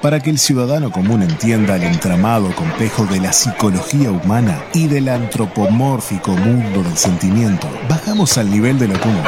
para 0.00 0.20
que 0.20 0.30
el 0.30 0.38
ciudadano 0.38 0.90
común 0.90 1.22
entienda 1.22 1.76
el 1.76 1.82
entramado 1.82 2.54
complejo 2.54 3.06
de 3.06 3.20
la 3.20 3.32
psicología 3.32 4.10
humana 4.10 4.64
y 4.72 4.86
del 4.86 5.08
antropomórfico 5.08 6.32
mundo 6.32 6.82
del 6.82 6.96
sentimiento. 6.96 7.68
Bajamos 7.88 8.38
al 8.38 8.50
nivel 8.50 8.78
de 8.78 8.88
lo 8.88 9.00
común. 9.00 9.22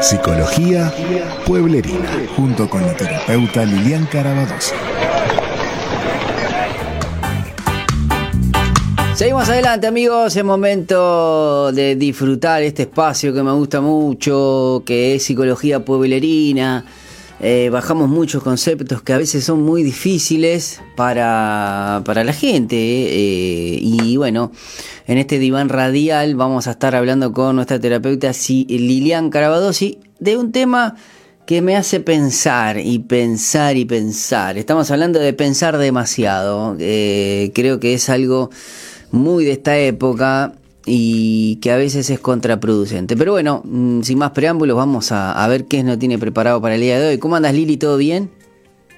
Psicología 0.00 0.92
Pueblerina, 1.46 2.10
junto 2.36 2.68
con 2.68 2.86
la 2.86 2.94
terapeuta 2.94 3.64
Lilian 3.64 4.06
Carabadosa. 4.06 4.74
Seguimos 9.14 9.46
adelante 9.50 9.86
amigos, 9.86 10.34
es 10.36 10.42
momento 10.42 11.70
de 11.70 11.96
disfrutar 11.96 12.62
este 12.62 12.84
espacio 12.84 13.34
que 13.34 13.42
me 13.42 13.52
gusta 13.52 13.82
mucho, 13.82 14.82
que 14.86 15.14
es 15.14 15.22
psicología 15.22 15.84
pueblerina. 15.84 16.86
Eh, 17.38 17.68
bajamos 17.70 18.08
muchos 18.08 18.42
conceptos 18.42 19.02
que 19.02 19.12
a 19.12 19.18
veces 19.18 19.44
son 19.44 19.62
muy 19.62 19.82
difíciles 19.82 20.80
para, 20.96 22.02
la 22.04 22.32
gente. 22.32 22.76
Eh, 22.76 23.78
y 23.82 24.16
bueno, 24.16 24.50
en 25.06 25.18
este 25.18 25.38
diván 25.38 25.68
radial 25.68 26.34
vamos 26.34 26.66
a 26.66 26.70
estar 26.72 26.94
hablando 26.94 27.32
con 27.32 27.56
nuestra 27.56 27.78
terapeuta 27.78 28.32
Lilian 28.48 29.28
Carabadosi 29.28 29.98
de 30.20 30.38
un 30.38 30.52
tema 30.52 30.96
que 31.46 31.60
me 31.60 31.76
hace 31.76 32.00
pensar 32.00 32.78
y 32.78 33.00
pensar 33.00 33.76
y 33.76 33.84
pensar. 33.84 34.56
Estamos 34.56 34.90
hablando 34.90 35.18
de 35.18 35.32
pensar 35.32 35.76
demasiado. 35.76 36.76
Eh, 36.78 37.50
creo 37.54 37.78
que 37.78 37.94
es 37.94 38.08
algo 38.08 38.50
muy 39.12 39.44
de 39.44 39.52
esta 39.52 39.78
época 39.78 40.54
y 40.84 41.56
que 41.56 41.70
a 41.70 41.76
veces 41.76 42.10
es 42.10 42.18
contraproducente. 42.18 43.16
Pero 43.16 43.32
bueno, 43.32 43.62
mm, 43.64 44.02
sin 44.02 44.18
más 44.18 44.32
preámbulos, 44.32 44.76
vamos 44.76 45.12
a, 45.12 45.46
ver 45.48 45.66
qué 45.66 45.84
no 45.84 45.98
tiene 45.98 46.18
preparado 46.18 46.60
para 46.60 46.74
el 46.74 46.80
día 46.80 46.98
de 46.98 47.08
hoy. 47.08 47.18
¿Cómo 47.18 47.36
andas, 47.36 47.54
Lili? 47.54 47.76
¿Todo 47.76 47.96
bien? 47.96 48.30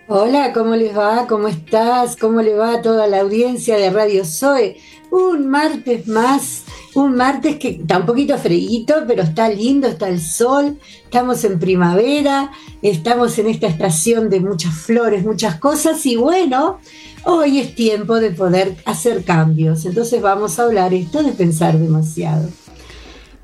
Hola, 0.08 0.52
¿cómo 0.52 0.77
les 0.77 0.96
va? 0.96 1.27
¿Cómo 1.27 1.48
estás? 1.48 2.16
¿Cómo 2.16 2.42
le 2.42 2.55
va 2.55 2.75
a 2.75 2.83
toda 2.83 3.06
la 3.06 3.20
audiencia 3.20 3.77
de 3.77 3.91
Radio 3.91 4.25
Zoe? 4.25 4.77
Un 5.14 5.48
martes 5.48 6.08
más, 6.08 6.64
un 6.94 7.14
martes 7.14 7.56
que 7.60 7.68
está 7.68 7.98
un 7.98 8.06
poquito 8.06 8.36
freíto, 8.36 8.94
pero 9.06 9.22
está 9.22 9.48
lindo, 9.48 9.86
está 9.86 10.08
el 10.08 10.20
sol, 10.20 10.76
estamos 11.04 11.44
en 11.44 11.60
primavera, 11.60 12.50
estamos 12.82 13.38
en 13.38 13.46
esta 13.46 13.68
estación 13.68 14.28
de 14.28 14.40
muchas 14.40 14.74
flores, 14.74 15.24
muchas 15.24 15.60
cosas 15.60 16.04
y 16.04 16.16
bueno, 16.16 16.80
hoy 17.22 17.60
es 17.60 17.76
tiempo 17.76 18.16
de 18.16 18.32
poder 18.32 18.74
hacer 18.86 19.22
cambios. 19.22 19.84
Entonces 19.84 20.20
vamos 20.20 20.58
a 20.58 20.64
hablar 20.64 20.92
esto 20.92 21.22
de 21.22 21.30
pensar 21.30 21.78
demasiado. 21.78 22.48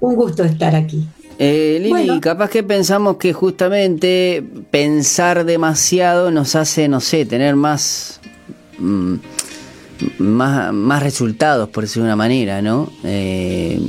Un 0.01 0.17
gusto 0.17 0.43
estar 0.43 0.75
aquí. 0.75 1.07
Eh, 1.39 1.79
Lili, 1.81 2.19
capaz 2.19 2.51
que 2.51 2.65
pensamos 2.65 3.17
que 3.17 3.33
justamente 3.33 4.45
pensar 4.73 5.45
demasiado 5.45 6.33
nos 6.33 6.57
hace, 6.57 6.89
no 6.89 6.99
sé, 7.01 7.25
tener 7.27 7.55
más, 7.55 8.21
mm, 8.79 9.15
más, 10.19 10.73
más, 10.73 11.03
resultados, 11.03 11.69
por 11.69 11.85
decirlo 11.85 12.05
de 12.05 12.09
una 12.09 12.17
manera, 12.17 12.63
¿no? 12.63 12.91
Eh, 13.05 13.81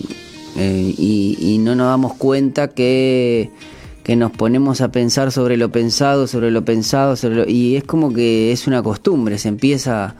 eh, 0.58 0.96
y, 0.98 1.58
no 1.62 1.76
nos 1.76 1.88
damos 1.88 2.16
cuenta 2.16 2.70
que 2.70 3.50
que 4.04 4.16
nos 4.16 4.32
ponemos 4.32 4.82
a 4.82 4.92
pensar 4.92 5.32
sobre 5.32 5.58
lo 5.58 5.72
pensado, 5.72 6.26
sobre 6.26 6.50
lo 6.50 6.66
pensado, 6.66 7.16
sobre 7.16 7.50
y 7.52 7.76
es 7.76 7.84
como 7.84 8.12
que 8.12 8.52
es 8.52 8.66
una 8.66 8.82
costumbre, 8.82 9.38
se 9.38 9.48
empieza 9.48 10.16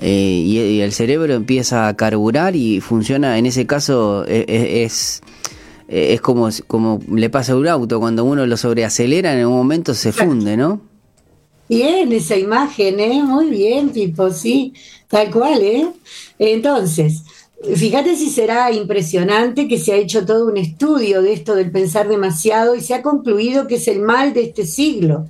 eh, 0.00 0.42
y, 0.44 0.80
el 0.80 0.92
cerebro 0.92 1.34
empieza 1.34 1.88
a 1.88 1.96
carburar 1.96 2.54
y 2.54 2.80
funciona, 2.80 3.36
en 3.38 3.46
ese 3.46 3.66
caso 3.66 4.24
e, 4.26 4.44
e, 4.46 4.84
es, 4.84 5.20
es, 5.88 6.20
como, 6.20 6.48
como 6.68 7.00
le 7.12 7.28
pasa 7.30 7.52
a 7.52 7.56
un 7.56 7.66
auto, 7.66 7.98
cuando 7.98 8.24
uno 8.24 8.46
lo 8.46 8.56
sobreacelera 8.56 9.38
en 9.38 9.46
un 9.46 9.54
momento 9.54 9.94
se 9.94 10.12
funde, 10.12 10.56
¿no? 10.56 10.87
Bien, 11.68 12.10
esa 12.12 12.36
imagen, 12.36 12.98
¿eh? 13.00 13.22
Muy 13.22 13.50
bien, 13.50 13.92
tipo, 13.92 14.30
sí, 14.30 14.72
tal 15.08 15.30
cual, 15.30 15.62
¿eh? 15.62 15.88
Entonces, 16.38 17.22
Fíjate 17.74 18.14
si 18.14 18.30
será 18.30 18.70
impresionante 18.70 19.66
que 19.66 19.78
se 19.78 19.92
ha 19.92 19.96
hecho 19.96 20.24
todo 20.24 20.46
un 20.46 20.56
estudio 20.56 21.22
de 21.22 21.32
esto 21.32 21.56
del 21.56 21.72
pensar 21.72 22.08
demasiado 22.08 22.76
y 22.76 22.80
se 22.80 22.94
ha 22.94 23.02
concluido 23.02 23.66
que 23.66 23.74
es 23.76 23.88
el 23.88 23.98
mal 23.98 24.32
de 24.32 24.42
este 24.44 24.64
siglo. 24.64 25.28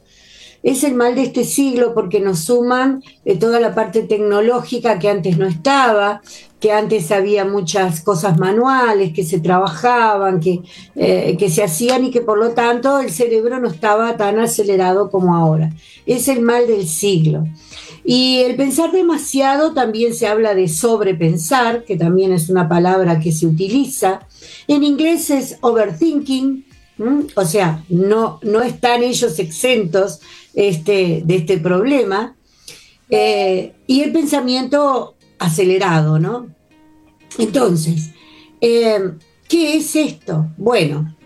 Es 0.62 0.82
el 0.84 0.94
mal 0.94 1.14
de 1.14 1.22
este 1.22 1.44
siglo 1.44 1.94
porque 1.94 2.20
nos 2.20 2.40
suman 2.40 3.02
eh, 3.24 3.36
toda 3.36 3.60
la 3.60 3.74
parte 3.74 4.02
tecnológica 4.02 4.98
que 4.98 5.08
antes 5.08 5.38
no 5.38 5.46
estaba, 5.46 6.20
que 6.60 6.72
antes 6.72 7.12
había 7.12 7.44
muchas 7.44 8.00
cosas 8.00 8.38
manuales 8.38 9.12
que 9.12 9.24
se 9.24 9.38
trabajaban, 9.38 10.40
que, 10.40 10.62
eh, 10.96 11.36
que 11.38 11.48
se 11.50 11.62
hacían 11.62 12.04
y 12.04 12.10
que 12.10 12.20
por 12.20 12.38
lo 12.38 12.50
tanto 12.50 12.98
el 12.98 13.10
cerebro 13.10 13.60
no 13.60 13.68
estaba 13.68 14.16
tan 14.16 14.38
acelerado 14.40 15.10
como 15.10 15.36
ahora. 15.36 15.72
Es 16.06 16.26
el 16.28 16.40
mal 16.40 16.66
del 16.66 16.88
siglo. 16.88 17.44
Y 18.04 18.38
el 18.38 18.56
pensar 18.56 18.90
demasiado 18.90 19.74
también 19.74 20.14
se 20.14 20.26
habla 20.26 20.54
de 20.54 20.66
sobrepensar, 20.68 21.84
que 21.84 21.96
también 21.96 22.32
es 22.32 22.48
una 22.48 22.68
palabra 22.68 23.20
que 23.20 23.32
se 23.32 23.46
utiliza. 23.46 24.26
En 24.66 24.82
inglés 24.82 25.30
es 25.30 25.58
overthinking, 25.60 26.64
o 27.34 27.44
sea, 27.44 27.84
no, 27.88 28.40
no 28.42 28.62
están 28.62 29.02
ellos 29.02 29.38
exentos 29.38 30.20
este, 30.54 31.22
de 31.24 31.36
este 31.36 31.58
problema. 31.58 32.34
Eh, 33.10 33.72
y 33.86 34.00
el 34.02 34.12
pensamiento 34.12 35.14
acelerado, 35.38 36.18
¿no? 36.18 36.48
Entonces, 37.38 38.10
eh, 38.60 39.12
¿qué 39.48 39.76
es 39.76 39.96
esto? 39.96 40.46
Bueno, 40.56 41.16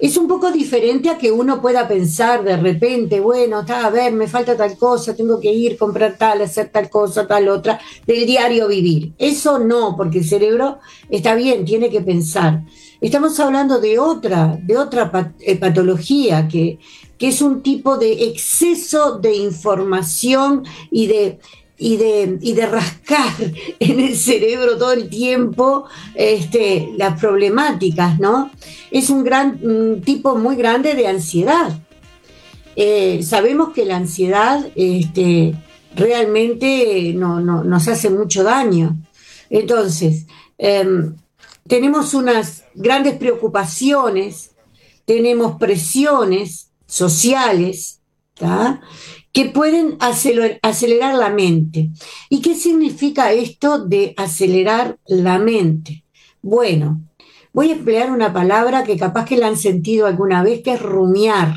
es 0.00 0.16
un 0.16 0.26
poco 0.26 0.50
diferente 0.50 1.10
a 1.10 1.18
que 1.18 1.30
uno 1.30 1.60
pueda 1.60 1.86
pensar 1.86 2.42
de 2.42 2.56
repente, 2.56 3.20
bueno, 3.20 3.60
está, 3.60 3.84
a 3.84 3.90
ver, 3.90 4.12
me 4.12 4.26
falta 4.26 4.56
tal 4.56 4.78
cosa, 4.78 5.14
tengo 5.14 5.38
que 5.38 5.52
ir, 5.52 5.76
comprar 5.76 6.16
tal, 6.16 6.40
hacer 6.40 6.70
tal 6.70 6.88
cosa, 6.88 7.26
tal 7.26 7.48
otra, 7.48 7.78
del 8.06 8.24
diario 8.24 8.66
vivir. 8.66 9.12
Eso 9.18 9.58
no, 9.58 9.96
porque 9.96 10.18
el 10.18 10.24
cerebro 10.24 10.78
está 11.10 11.34
bien, 11.34 11.66
tiene 11.66 11.90
que 11.90 12.00
pensar. 12.00 12.62
Estamos 13.00 13.38
hablando 13.40 13.80
de 13.80 13.98
otra, 13.98 14.58
de 14.62 14.76
otra 14.76 15.34
eh, 15.40 15.56
patología 15.56 16.46
que, 16.48 16.78
que 17.16 17.28
es 17.28 17.40
un 17.40 17.62
tipo 17.62 17.96
de 17.96 18.24
exceso 18.24 19.18
de 19.18 19.36
información 19.36 20.64
y 20.90 21.06
de 21.06 21.38
y 21.80 21.96
de, 21.96 22.38
y 22.42 22.52
de 22.52 22.66
rascar 22.66 23.34
en 23.80 24.00
el 24.00 24.14
cerebro 24.14 24.76
todo 24.76 24.92
el 24.92 25.08
tiempo 25.08 25.86
este, 26.14 26.90
las 26.96 27.18
problemáticas, 27.18 28.20
¿no? 28.20 28.50
Es 28.90 29.08
un 29.08 29.24
gran 29.24 30.02
tipo 30.02 30.36
muy 30.36 30.56
grande 30.56 30.94
de 30.94 31.08
ansiedad. 31.08 31.80
Eh, 32.76 33.22
sabemos 33.22 33.70
que 33.70 33.86
la 33.86 33.96
ansiedad 33.96 34.66
este, 34.76 35.54
realmente 35.96 37.14
no, 37.16 37.40
nos 37.40 37.88
hace 37.88 38.10
mucho 38.10 38.44
daño. 38.44 38.96
Entonces, 39.48 40.26
em, 40.58 41.16
tenemos 41.66 42.14
unas 42.14 42.64
grandes 42.74 43.16
preocupaciones, 43.16 44.52
tenemos 45.04 45.56
presiones 45.56 46.70
sociales, 46.86 48.00
que 49.32 49.44
pueden 49.46 49.96
acelerar, 50.00 51.14
la 51.14 51.30
mente. 51.30 51.90
¿Y 52.28 52.40
qué 52.40 52.54
significa 52.54 53.32
esto 53.32 53.78
de 53.78 54.14
acelerar 54.16 54.98
la 55.06 55.38
mente? 55.38 56.04
Bueno, 56.42 57.00
voy 57.52 57.70
a 57.70 57.74
emplear 57.74 58.10
una 58.10 58.32
palabra 58.32 58.82
que 58.84 58.96
capaz 58.96 59.26
que 59.26 59.36
la 59.36 59.48
han 59.48 59.56
sentido 59.56 60.06
alguna 60.06 60.42
vez, 60.42 60.62
que 60.62 60.72
es 60.72 60.82
rumiar. 60.82 61.54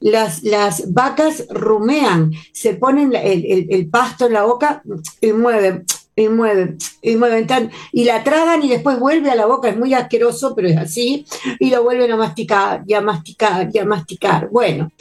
Las, 0.00 0.42
vacas 0.92 1.46
rumean, 1.50 2.32
se 2.52 2.74
ponen 2.74 3.12
el, 3.14 3.88
pasto 3.90 4.26
en 4.26 4.32
la 4.32 4.44
boca 4.44 4.82
y 5.20 5.32
mueven, 5.32 5.84
y 6.16 6.28
mueven, 6.28 6.78
y 7.02 7.16
mueven, 7.16 7.46
y 7.92 8.04
la 8.04 8.22
tragan 8.22 8.62
y 8.62 8.68
después 8.68 8.98
vuelve 9.00 9.30
a 9.30 9.34
la 9.34 9.46
boca, 9.46 9.68
es 9.68 9.76
muy 9.76 9.94
asqueroso, 9.94 10.54
pero 10.54 10.68
es 10.68 10.76
así, 10.76 11.26
y 11.58 11.70
lo 11.70 11.82
vuelven 11.82 12.12
a 12.12 12.16
masticar, 12.16 12.84
y 12.86 12.94
a 12.94 13.00
masticar, 13.00 13.68
y 13.72 13.78
a 13.78 13.84
masticar. 13.84 14.48
Bueno, 14.50 14.92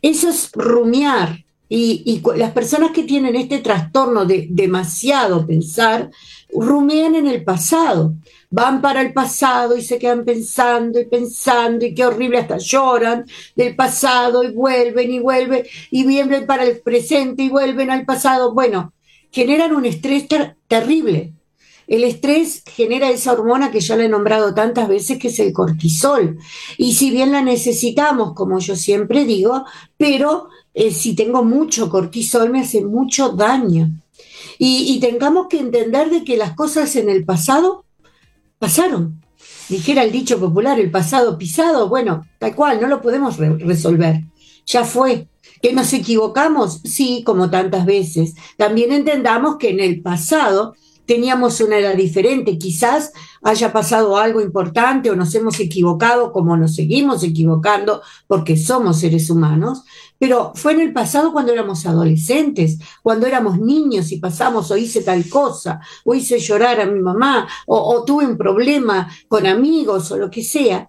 eso 0.00 0.30
es 0.30 0.50
rumiar, 0.52 1.44
y, 1.68 2.22
las 2.36 2.52
personas 2.52 2.90
que 2.90 3.04
tienen 3.04 3.34
este 3.34 3.60
trastorno 3.60 4.26
de 4.26 4.46
demasiado 4.50 5.46
pensar, 5.46 6.10
rumean 6.54 7.14
en 7.14 7.26
el 7.26 7.44
pasado, 7.44 8.14
van 8.50 8.82
para 8.82 9.00
el 9.00 9.14
pasado 9.14 9.74
y 9.74 9.80
se 9.80 9.98
quedan 9.98 10.26
pensando 10.26 11.00
y 11.00 11.06
pensando 11.06 11.86
y 11.86 11.94
qué 11.94 12.04
horrible, 12.04 12.38
hasta 12.38 12.58
lloran 12.58 13.24
del 13.56 13.74
pasado 13.74 14.44
y 14.44 14.52
vuelven 14.52 15.10
y 15.10 15.18
vuelven 15.18 15.64
y 15.90 16.04
vienen 16.04 16.44
para 16.44 16.64
el 16.64 16.80
presente 16.80 17.44
y 17.44 17.48
vuelven 17.48 17.90
al 17.90 18.04
pasado. 18.04 18.52
Bueno, 18.52 18.92
generan 19.32 19.74
un 19.74 19.86
estrés 19.86 20.26
terrible. 20.68 21.32
El 21.88 22.04
estrés 22.04 22.62
genera 22.64 23.10
esa 23.10 23.32
hormona 23.32 23.70
que 23.70 23.80
ya 23.80 23.96
la 23.96 24.04
he 24.04 24.08
nombrado 24.08 24.54
tantas 24.54 24.88
veces, 24.88 25.18
que 25.18 25.28
es 25.28 25.38
el 25.40 25.52
cortisol. 25.52 26.38
Y 26.78 26.94
si 26.94 27.10
bien 27.10 27.32
la 27.32 27.42
necesitamos, 27.42 28.34
como 28.34 28.60
yo 28.60 28.76
siempre 28.76 29.24
digo, 29.24 29.64
pero 29.96 30.48
eh, 30.74 30.90
si 30.90 31.14
tengo 31.14 31.42
mucho 31.42 31.90
cortisol 31.90 32.50
me 32.50 32.60
hace 32.60 32.84
mucho 32.84 33.30
daño. 33.30 33.90
Y, 34.58 35.00
tengamos 35.00 35.48
que 35.48 35.58
entender 35.58 36.08
de 36.08 36.22
que 36.22 36.36
las 36.36 36.54
cosas 36.54 36.94
en 36.94 37.08
el 37.08 37.24
pasado 37.24 37.84
pasaron. 38.60 39.20
Dijera 39.68 40.04
el 40.04 40.12
dicho 40.12 40.38
popular, 40.38 40.78
el 40.78 40.90
pasado 40.90 41.36
pisado, 41.36 41.88
bueno, 41.88 42.24
tal 42.38 42.54
cual, 42.54 42.80
no 42.80 42.86
lo 42.86 43.02
podemos 43.02 43.38
resolver. 43.38 44.22
ya 44.66 44.84
fue. 44.84 45.26
¿Que 45.60 45.72
nos 45.72 45.92
equivocamos? 45.92 46.80
Sí, 46.84 47.22
como 47.24 47.50
tantas 47.50 47.86
veces. 47.86 48.34
También 48.56 48.92
entendamos 48.92 49.56
que 49.56 49.70
en 49.70 49.80
el 49.80 50.02
pasado 50.02 50.74
teníamos 51.06 51.60
una 51.60 51.78
edad 51.78 51.94
diferente, 51.94 52.58
quizás 52.58 53.12
haya 53.42 53.72
pasado 53.72 54.16
algo 54.16 54.40
importante 54.40 55.10
o 55.10 55.16
nos 55.16 55.34
hemos 55.34 55.58
equivocado 55.60 56.32
como 56.32 56.56
nos 56.56 56.74
seguimos 56.76 57.22
equivocando 57.24 58.02
porque 58.26 58.56
somos 58.56 59.00
seres 59.00 59.28
humanos, 59.28 59.82
pero 60.18 60.52
fue 60.54 60.72
en 60.72 60.80
el 60.80 60.92
pasado 60.92 61.32
cuando 61.32 61.52
éramos 61.52 61.84
adolescentes, 61.86 62.78
cuando 63.02 63.26
éramos 63.26 63.58
niños 63.58 64.12
y 64.12 64.18
pasamos 64.18 64.70
o 64.70 64.76
hice 64.76 65.02
tal 65.02 65.28
cosa, 65.28 65.80
o 66.04 66.14
hice 66.14 66.38
llorar 66.38 66.80
a 66.80 66.86
mi 66.86 67.00
mamá, 67.00 67.48
o, 67.66 68.04
tuve 68.04 68.24
un 68.26 68.38
problema 68.38 69.10
con 69.28 69.46
amigos 69.46 70.10
o 70.12 70.16
lo 70.16 70.30
que 70.30 70.44
sea. 70.44 70.88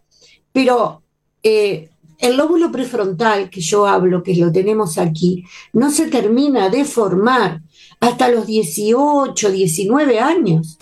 Pero 0.51 1.01
eh, 1.41 1.89
el 2.23 2.37
lóbulo 2.37 2.71
prefrontal 2.71 3.49
que 3.49 3.59
yo 3.59 3.85
hablo, 3.85 4.23
que 4.23 4.33
lo 4.37 4.49
tenemos 4.49 4.97
aquí, 4.97 5.43
no 5.73 5.91
se 5.91 6.07
termina 6.07 6.69
de 6.69 6.85
formar 6.85 7.61
hasta 7.99 8.29
los 8.29 8.47
18, 8.47 9.51
19 9.51 10.19
años. 10.19 10.77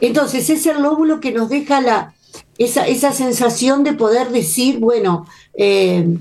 Entonces 0.00 0.50
es 0.50 0.66
el 0.66 0.82
lóbulo 0.82 1.20
que 1.20 1.30
nos 1.30 1.48
deja 1.48 1.80
la, 1.80 2.14
esa, 2.58 2.88
esa 2.88 3.12
sensación 3.12 3.84
de 3.84 3.92
poder 3.92 4.30
decir, 4.30 4.80
bueno, 4.80 5.26
eh, 5.56 6.18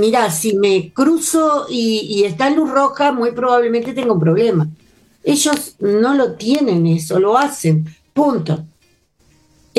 mira, 0.00 0.32
si 0.32 0.56
me 0.56 0.92
cruzo 0.92 1.66
y, 1.70 2.24
está 2.24 2.48
en 2.48 2.56
luz 2.56 2.70
roja, 2.70 3.12
muy 3.12 3.30
probablemente 3.30 3.92
tengo 3.92 4.14
un 4.14 4.20
problema. 4.20 4.68
Ellos 5.22 5.76
no 5.78 6.14
lo 6.14 6.32
tienen 6.32 6.88
eso, 6.88 7.20
lo 7.20 7.38
hacen, 7.38 7.84
punto. 8.12 8.64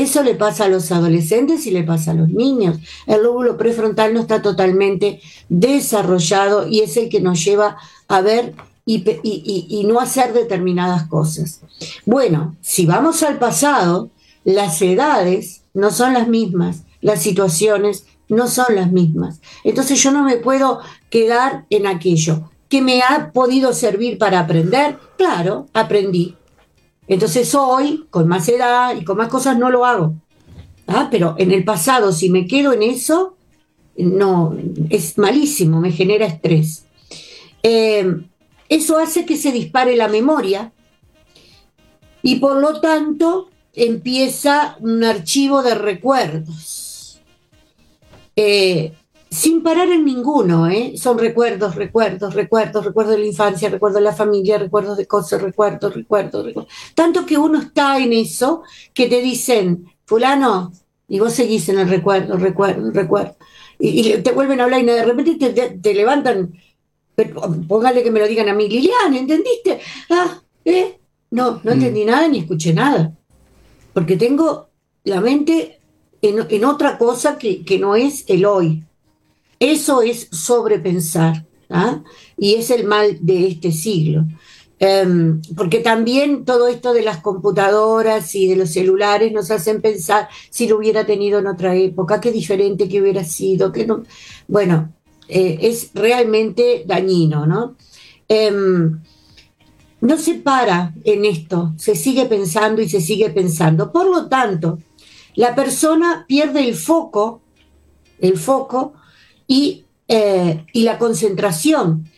Eso 0.02 0.24
le 0.24 0.34
pasa 0.34 0.66
a 0.66 0.68
los 0.68 0.92
adolescentes 0.92 1.68
y 1.68 1.72
le 1.72 1.84
pasa 1.84 2.10
a 2.10 2.16
los 2.16 2.30
niños. 2.30 2.80
El 3.06 3.22
lóbulo 3.22 3.56
prefrontal 3.56 4.16
no 4.16 4.22
está 4.22 4.42
totalmente 4.42 5.22
desarrollado 5.48 6.68
y 6.68 6.80
es 6.80 6.98
el 6.98 7.08
que 7.08 7.22
nos 7.22 7.46
lleva 7.46 7.78
a 8.08 8.22
ver 8.22 8.56
y, 8.84 9.04
y, 9.22 9.84
no 9.84 10.00
hacer 10.00 10.34
determinadas 10.34 11.04
cosas. 11.04 11.62
Bueno, 12.04 12.56
si 12.62 12.88
vamos 12.88 13.22
al 13.22 13.38
pasado, 13.38 14.10
las 14.44 14.82
edades 14.82 15.62
no 15.76 15.92
son 15.92 16.14
las 16.14 16.28
mismas, 16.28 16.82
las 17.02 17.22
situaciones 17.22 18.06
no 18.28 18.48
son 18.48 18.74
las 18.74 18.92
mismas. 18.92 19.40
Entonces 19.64 20.02
yo 20.02 20.10
no 20.10 20.24
me 20.24 20.38
puedo 20.38 20.80
quedar 21.12 21.66
en 21.70 21.86
aquello. 21.86 22.50
¿Que 22.70 22.82
me 22.82 23.04
ha 23.04 23.32
podido 23.32 23.72
servir 23.72 24.18
para 24.18 24.40
aprender? 24.40 24.98
Claro, 25.16 25.68
aprendí. 25.74 26.38
Entonces 27.12 27.54
hoy, 27.56 28.06
con 28.10 28.30
más 28.30 28.48
edad 28.48 28.96
y 28.96 29.04
con 29.04 29.18
más 29.18 29.28
cosas, 29.28 29.58
no 29.58 29.70
lo 29.70 29.86
hago. 29.86 30.14
¿Ah? 30.88 31.10
Pero 31.12 31.36
en 31.38 31.52
el 31.52 31.66
pasado, 31.66 32.14
si 32.14 32.30
me 32.30 32.48
quedo 32.48 32.72
en 32.72 32.84
eso, 32.84 33.36
no, 33.98 34.56
es 34.90 35.18
malísimo, 35.18 35.82
me 35.82 35.92
genera 35.92 36.26
estrés. 36.26 36.86
Eh, 37.64 38.16
eso 38.70 38.98
hace 38.98 39.26
que 39.26 39.36
se 39.36 39.52
dispare 39.52 39.98
la 39.98 40.08
memoria 40.08 40.72
y 42.24 42.38
por 42.38 42.62
lo 42.62 42.80
tanto 42.80 43.50
empieza 43.74 44.78
un 44.80 45.04
archivo 45.04 45.64
de 45.64 45.76
recuerdos 45.76 47.20
eh, 48.38 48.94
sin 49.32 49.64
parar 49.64 49.90
en 49.90 50.04
ninguno, 50.04 50.70
¿eh? 50.70 50.94
son 50.98 51.18
recuerdos, 51.18 51.76
recuerdos, 51.76 52.34
recuerdos, 52.36 52.86
recuerdos 52.86 53.16
de 53.16 53.22
la 53.22 53.26
infancia, 53.26 53.70
recuerdos 53.70 54.02
de 54.02 54.04
la 54.04 54.14
familia, 54.14 54.58
recuerdos 54.58 54.98
de 54.98 55.08
cosas, 55.08 55.42
recuerdos, 55.42 55.96
recuerdos, 55.96 56.46
recuerdos. 56.46 56.74
Tanto 56.94 57.26
que 57.26 57.38
uno 57.38 57.60
está 57.60 57.98
en 57.98 58.12
eso 58.12 58.64
que 58.94 59.08
te 59.08 59.22
dicen, 59.22 59.86
fulano, 60.06 60.74
y 61.08 61.20
vos 61.20 61.34
seguís 61.34 61.70
en 61.70 61.80
el 61.80 61.88
recuerdo, 61.88 62.36
recuerdo, 62.36 62.92
recuerdo. 62.92 63.36
Y, 63.80 64.18
te 64.18 64.32
vuelven 64.34 64.60
a 64.60 64.66
hablar 64.66 64.82
y 64.82 64.86
de 64.86 65.06
repente 65.06 65.80
te, 65.82 65.94
levantan, 65.94 66.54
póngale 67.68 68.04
que 68.04 68.12
me 68.12 68.20
lo 68.20 68.28
digan 68.28 68.50
a 68.50 68.54
mí, 68.54 68.68
Liliana, 68.68 69.18
¿entendiste? 69.18 69.80
Ah, 70.10 70.42
¿eh? 70.66 71.00
No, 71.32 71.62
no 71.64 71.72
mm. 71.72 71.74
entendí 71.74 72.04
nada 72.04 72.28
ni 72.28 72.40
escuché 72.40 72.74
nada. 72.74 73.14
Porque 73.94 74.18
tengo 74.18 74.68
la 75.06 75.22
mente 75.22 75.80
en, 76.22 76.66
otra 76.66 76.98
cosa 76.98 77.38
que, 77.38 77.78
no 77.80 77.96
es 77.96 78.26
el 78.28 78.46
hoy. 78.46 78.84
Eso 79.62 80.02
es 80.02 80.28
sobrepensar, 80.32 81.46
¿ah? 81.70 82.02
y 82.36 82.56
es 82.56 82.72
el 82.72 82.84
mal 82.84 83.20
de 83.22 83.46
este 83.46 83.72
siglo. 83.72 84.26
Em, 84.80 85.40
porque 85.56 85.82
también 85.82 86.46
todo 86.46 86.68
esto 86.68 86.94
de 86.94 87.04
las 87.04 87.18
computadoras 87.18 88.34
y 88.34 88.48
de 88.48 88.56
los 88.56 88.72
celulares 88.72 89.32
nos 89.32 89.52
hacen 89.52 89.80
pensar 89.80 90.28
si 90.50 90.68
lo 90.68 90.80
hubiera 90.80 91.06
tenido 91.06 91.38
en 91.38 91.46
otra 91.46 91.76
época, 91.76 92.20
qué 92.20 92.32
diferente 92.32 92.90
que 92.90 93.04
hubiera 93.04 93.24
sido, 93.24 93.72
que 93.72 93.86
no. 93.86 94.02
Bueno, 94.48 94.96
eh, 95.28 95.60
es 95.62 95.92
realmente 95.94 96.84
dañino, 96.88 97.46
¿no? 97.46 97.76
Em, 98.28 99.00
no 100.02 100.18
se 100.18 100.34
para 100.40 100.96
en 101.04 101.24
esto, 101.26 101.74
se 101.78 101.94
sigue 101.96 102.26
pensando 102.26 102.82
y 102.82 102.90
se 102.90 103.00
sigue 103.00 103.30
pensando. 103.30 103.92
Por 103.92 104.08
lo 104.08 104.28
tanto, 104.28 104.80
la 105.36 105.54
persona 105.54 106.26
pierde 106.28 106.68
el 106.68 106.74
foco, 106.74 107.44
el 108.20 108.40
foco 108.40 108.94
y, 109.52 109.84
eh, 110.08 110.64
y 110.72 110.84
la 110.84 110.98
concentración. 110.98 112.10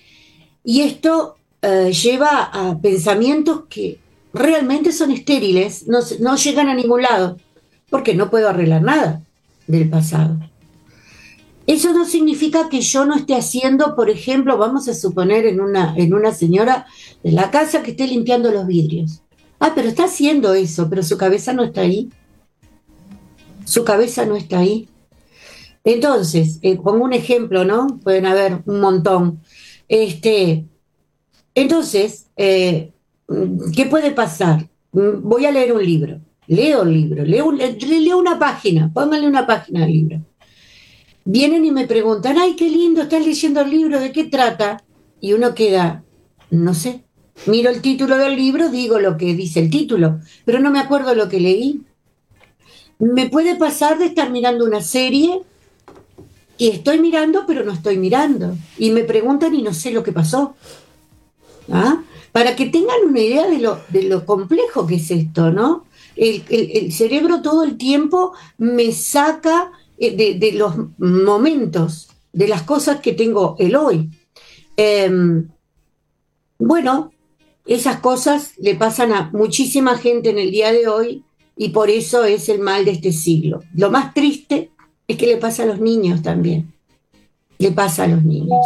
Y 0.63 0.81
esto 0.81 1.35
eh, 1.63 1.91
lleva 1.91 2.43
a 2.43 2.79
pensamientos 2.79 3.63
que 3.69 3.97
realmente 4.33 4.91
son 4.91 5.09
estériles, 5.09 5.87
no, 5.87 5.99
no 6.19 6.35
llegan 6.35 6.69
a 6.69 6.75
ningún 6.75 7.01
lado, 7.01 7.37
porque 7.89 8.13
no 8.13 8.29
puedo 8.29 8.49
arreglar 8.49 8.83
nada 8.83 9.23
del 9.65 9.89
pasado. 9.89 10.37
Eso 11.65 11.91
no 11.93 12.05
significa 12.05 12.69
que 12.69 12.81
yo 12.81 13.05
no 13.05 13.15
esté 13.15 13.35
haciendo, 13.35 13.95
por 13.95 14.11
ejemplo, 14.11 14.57
vamos 14.59 14.87
a 14.87 14.93
suponer 14.93 15.47
en 15.47 15.59
una, 15.59 15.95
en 15.97 16.13
una 16.13 16.33
señora 16.33 16.85
de 17.23 17.31
la 17.31 17.49
casa 17.49 17.81
que 17.81 17.91
esté 17.91 18.05
limpiando 18.05 18.51
los 18.51 18.67
vidrios. 18.67 19.23
Ah, 19.59 19.71
pero 19.73 19.87
está 19.87 20.03
haciendo 20.03 20.53
eso, 20.53 20.87
pero 20.87 21.01
su 21.01 21.17
cabeza 21.17 21.51
no 21.53 21.63
está 21.63 21.81
ahí 21.81 22.09
su 23.65 23.83
cabeza 23.83 24.25
no 24.25 24.35
está 24.35 24.59
ahí. 24.59 24.87
Entonces, 25.83 26.59
eh, 26.61 26.77
pongo 26.77 27.03
un 27.03 27.13
ejemplo, 27.13 27.65
¿no? 27.65 27.99
Pueden 28.03 28.25
haber 28.25 28.61
un 28.65 28.79
montón. 28.79 29.41
Este, 29.89 30.65
entonces, 31.55 32.27
eh, 32.37 32.91
¿qué 33.75 33.85
puede 33.85 34.11
pasar? 34.11 34.69
Voy 34.91 35.45
a 35.45 35.51
leer 35.51 35.73
un 35.73 35.83
libro, 35.83 36.19
leo 36.47 36.83
el 36.83 36.93
libro, 36.93 37.25
leo, 37.25 37.51
leo 37.51 38.17
una 38.17 38.37
página, 38.39 38.91
pónganle 38.93 39.27
una 39.27 39.45
página 39.45 39.83
al 39.83 39.91
libro. 39.91 40.21
Vienen 41.25 41.65
y 41.65 41.71
me 41.71 41.87
preguntan, 41.87 42.37
ay, 42.37 42.55
qué 42.55 42.69
lindo, 42.69 43.01
estás 43.01 43.25
leyendo 43.25 43.61
el 43.61 43.69
libro, 43.69 43.99
¿de 43.99 44.11
qué 44.11 44.25
trata? 44.25 44.83
Y 45.19 45.33
uno 45.33 45.55
queda, 45.55 46.03
no 46.51 46.73
sé, 46.73 47.03
miro 47.47 47.69
el 47.69 47.81
título 47.81 48.17
del 48.17 48.35
libro, 48.35 48.69
digo 48.69 48.99
lo 48.99 49.17
que 49.17 49.33
dice 49.33 49.59
el 49.61 49.69
título, 49.69 50.19
pero 50.45 50.59
no 50.59 50.69
me 50.69 50.79
acuerdo 50.79 51.15
lo 51.15 51.29
que 51.29 51.39
leí. 51.39 51.81
Me 52.99 53.29
puede 53.29 53.55
pasar 53.55 53.97
de 53.97 54.05
estar 54.05 54.29
mirando 54.31 54.65
una 54.65 54.81
serie 54.81 55.41
y 56.57 56.69
estoy 56.69 56.99
mirando, 56.99 57.45
pero 57.47 57.63
no 57.63 57.71
estoy 57.71 57.97
mirando. 57.97 58.55
Y 58.77 58.91
me 58.91 59.03
preguntan 59.03 59.55
y 59.55 59.61
no 59.61 59.73
sé 59.73 59.91
lo 59.91 60.03
que 60.03 60.11
pasó. 60.11 60.55
¿Ah? 61.71 62.03
Para 62.31 62.55
que 62.55 62.67
tengan 62.67 62.97
una 63.07 63.19
idea 63.19 63.47
de 63.47 63.59
lo, 63.59 63.79
de 63.89 64.03
lo 64.03 64.25
complejo 64.25 64.85
que 64.85 64.95
es 64.95 65.09
esto, 65.11 65.51
¿no? 65.51 65.85
El, 66.15 66.91
cerebro 66.91 67.41
todo 67.41 67.63
el 67.63 67.77
tiempo 67.77 68.33
me 68.57 68.91
saca 68.91 69.71
eh, 69.97 70.35
de, 70.37 70.51
los 70.51 70.75
momentos, 70.97 72.09
de 72.31 72.47
las 72.47 72.63
cosas 72.63 72.99
que 72.99 73.13
tengo 73.13 73.55
el 73.59 73.75
hoy. 73.75 74.11
Em, 74.77 75.49
bueno, 76.59 77.11
esas 77.65 77.99
cosas 77.99 78.53
le 78.57 78.75
pasan 78.75 79.11
a 79.13 79.29
muchísima 79.33 79.97
gente 79.97 80.29
en 80.29 80.37
el 80.37 80.51
día 80.51 80.71
de 80.71 80.87
hoy 80.87 81.23
y 81.55 81.69
por 81.69 81.89
eso 81.89 82.25
es 82.25 82.49
el 82.49 82.59
mal 82.59 82.85
de 82.85 82.91
este 82.91 83.11
siglo. 83.11 83.61
Lo 83.73 83.89
más 83.89 84.13
triste 84.13 84.71
es 85.07 85.17
que 85.17 85.27
le 85.27 85.37
pasa 85.37 85.63
a 85.63 85.65
los 85.65 85.79
niños 85.79 86.21
también, 86.21 86.73
le 87.57 87.71
pasa 87.71 88.03
a 88.03 88.07
los 88.07 88.23
niños. 88.23 88.65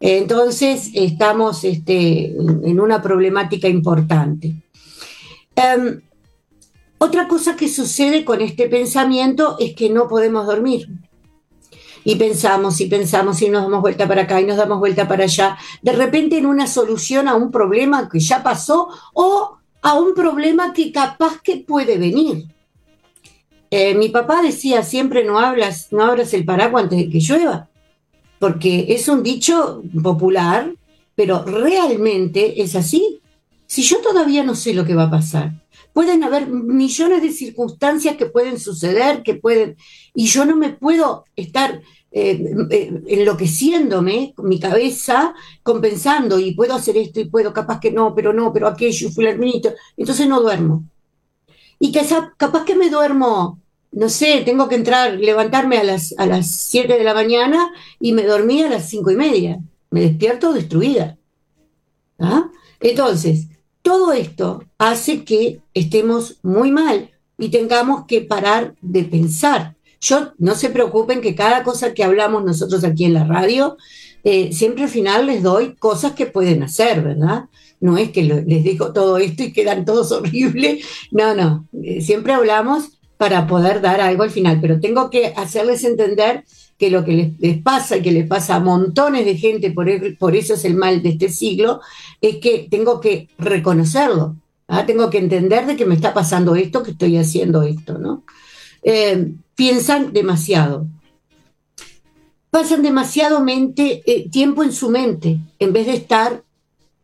Entonces 0.00 0.90
estamos 0.94 1.64
este, 1.64 2.26
en 2.26 2.80
una 2.80 3.02
problemática 3.02 3.68
importante. 3.68 4.54
Em, 5.54 6.00
otra 6.98 7.28
cosa 7.28 7.56
que 7.56 7.68
sucede 7.68 8.24
con 8.24 8.40
este 8.40 8.68
pensamiento 8.68 9.56
es 9.58 9.74
que 9.74 9.90
no 9.90 10.08
podemos 10.08 10.46
dormir. 10.46 10.88
Y 12.04 12.14
pensamos 12.16 12.80
y 12.80 12.86
pensamos 12.86 13.42
y 13.42 13.48
nos 13.48 13.62
damos 13.62 13.80
vuelta 13.80 14.06
para 14.06 14.22
acá 14.22 14.40
y 14.40 14.46
nos 14.46 14.56
damos 14.56 14.78
vuelta 14.78 15.08
para 15.08 15.24
allá. 15.24 15.58
De 15.82 15.92
repente 15.92 16.38
en 16.38 16.46
una 16.46 16.66
solución 16.66 17.26
a 17.26 17.34
un 17.34 17.50
problema 17.50 18.08
que 18.08 18.20
ya 18.20 18.42
pasó 18.42 18.88
o 19.12 19.56
a 19.82 19.94
un 19.94 20.14
problema 20.14 20.72
que 20.72 20.92
capaz 20.92 21.40
que 21.42 21.56
puede 21.56 21.98
venir. 21.98 22.46
Eh, 23.70 23.94
mi 23.94 24.08
papá 24.08 24.42
decía 24.42 24.82
siempre 24.82 25.24
no 25.24 25.38
hablas, 25.38 25.88
no 25.90 26.04
abras 26.04 26.32
el 26.34 26.44
paraguas 26.44 26.84
antes 26.84 26.98
de 26.98 27.10
que 27.10 27.20
llueva, 27.20 27.68
porque 28.38 28.86
es 28.88 29.08
un 29.08 29.22
dicho 29.22 29.82
popular, 30.02 30.72
pero 31.14 31.44
realmente 31.44 32.62
es 32.62 32.76
así. 32.76 33.20
Si 33.66 33.82
yo 33.82 34.00
todavía 34.00 34.44
no 34.44 34.54
sé 34.54 34.72
lo 34.74 34.84
que 34.84 34.94
va 34.94 35.04
a 35.04 35.10
pasar, 35.10 35.52
pueden 35.92 36.22
haber 36.22 36.46
millones 36.46 37.22
de 37.22 37.32
circunstancias 37.32 38.16
que 38.16 38.26
pueden 38.26 38.60
suceder, 38.60 39.22
que 39.22 39.34
pueden, 39.34 39.76
y 40.14 40.26
yo 40.26 40.44
no 40.44 40.54
me 40.54 40.70
puedo 40.70 41.24
estar 41.34 41.80
eh, 42.12 42.54
eh, 42.70 43.02
enloqueciéndome, 43.08 44.34
mi 44.38 44.60
cabeza 44.60 45.34
compensando, 45.62 46.38
y 46.38 46.54
puedo 46.54 46.74
hacer 46.74 46.96
esto, 46.98 47.18
y 47.18 47.24
puedo, 47.24 47.52
capaz 47.52 47.80
que 47.80 47.90
no, 47.90 48.14
pero 48.14 48.32
no, 48.32 48.52
pero 48.52 48.68
aquello, 48.68 49.10
fulanito, 49.10 49.74
entonces 49.96 50.28
no 50.28 50.40
duermo. 50.40 50.84
Y 51.78 51.92
que 51.92 52.02
capaz 52.36 52.64
que 52.64 52.74
me 52.74 52.90
duermo, 52.90 53.60
no 53.92 54.08
sé, 54.08 54.42
tengo 54.44 54.68
que 54.68 54.74
entrar, 54.74 55.14
levantarme 55.14 55.78
a 55.78 55.84
las, 55.84 56.14
a 56.18 56.26
las 56.26 56.50
7 56.50 56.96
de 56.96 57.04
la 57.04 57.14
mañana 57.14 57.70
y 58.00 58.12
me 58.12 58.24
dormí 58.24 58.62
a 58.62 58.68
las 58.68 58.88
cinco 58.88 59.10
y 59.10 59.16
media. 59.16 59.58
Me 59.90 60.00
despierto 60.00 60.52
destruida. 60.52 61.16
¿Ah? 62.18 62.50
Entonces, 62.80 63.46
todo 63.82 64.12
esto 64.12 64.64
hace 64.78 65.24
que 65.24 65.60
estemos 65.72 66.38
muy 66.42 66.70
mal 66.70 67.10
y 67.38 67.50
tengamos 67.50 68.04
que 68.06 68.20
parar 68.22 68.74
de 68.80 69.04
pensar. 69.04 69.76
Yo, 70.00 70.32
no 70.38 70.54
se 70.54 70.70
preocupen 70.70 71.20
que 71.20 71.34
cada 71.34 71.62
cosa 71.62 71.94
que 71.94 72.04
hablamos 72.04 72.44
nosotros 72.44 72.84
aquí 72.84 73.04
en 73.04 73.14
la 73.14 73.24
radio, 73.24 73.76
eh, 74.24 74.52
siempre 74.52 74.84
al 74.84 74.90
final 74.90 75.26
les 75.26 75.42
doy 75.42 75.74
cosas 75.76 76.12
que 76.12 76.26
pueden 76.26 76.62
hacer, 76.62 77.02
¿verdad? 77.02 77.44
No 77.80 77.98
es 77.98 78.10
que 78.10 78.22
les 78.22 78.64
digo 78.64 78.92
todo 78.92 79.18
esto 79.18 79.42
y 79.42 79.52
quedan 79.52 79.84
todos 79.84 80.12
horribles, 80.12 80.84
no, 81.10 81.34
no, 81.34 81.68
eh, 81.82 82.00
siempre 82.00 82.32
hablamos 82.32 82.96
para 83.16 83.46
poder 83.46 83.80
dar 83.80 84.00
algo 84.00 84.22
al 84.22 84.30
final, 84.30 84.58
pero 84.60 84.80
tengo 84.80 85.10
que 85.10 85.32
hacerles 85.36 85.84
entender 85.84 86.44
que 86.78 86.90
lo 86.90 87.04
que 87.04 87.34
les, 87.38 87.62
pasa 87.62 87.96
y 87.96 88.02
que 88.02 88.12
les 88.12 88.26
pasa 88.26 88.56
a 88.56 88.60
montones 88.60 89.24
de 89.24 89.36
gente, 89.36 89.70
por, 89.70 89.88
eso 90.36 90.54
es 90.54 90.64
el 90.64 90.74
mal 90.74 91.02
de 91.02 91.10
este 91.10 91.30
siglo, 91.30 91.80
es 92.20 92.36
que 92.36 92.68
tengo 92.70 93.00
que 93.00 93.28
reconocerlo, 93.38 94.36
¿ah? 94.68 94.84
tengo 94.84 95.08
que 95.08 95.18
entender 95.18 95.66
de 95.66 95.76
que 95.76 95.86
me 95.86 95.94
está 95.94 96.12
pasando 96.12 96.54
esto, 96.54 96.82
que 96.82 96.90
estoy 96.90 97.16
haciendo 97.16 97.62
esto, 97.62 97.98
¿no? 97.98 98.24
Eh, 98.82 99.32
piensan 99.54 100.12
demasiado. 100.12 100.86
Pasan 102.50 102.82
demasiado 102.82 103.44
eh, 103.48 104.28
tiempo 104.30 104.62
en 104.62 104.72
su 104.72 104.90
mente, 104.90 105.38
en 105.58 105.72
vez 105.72 105.86
de 105.86 105.94
estar 105.94 106.42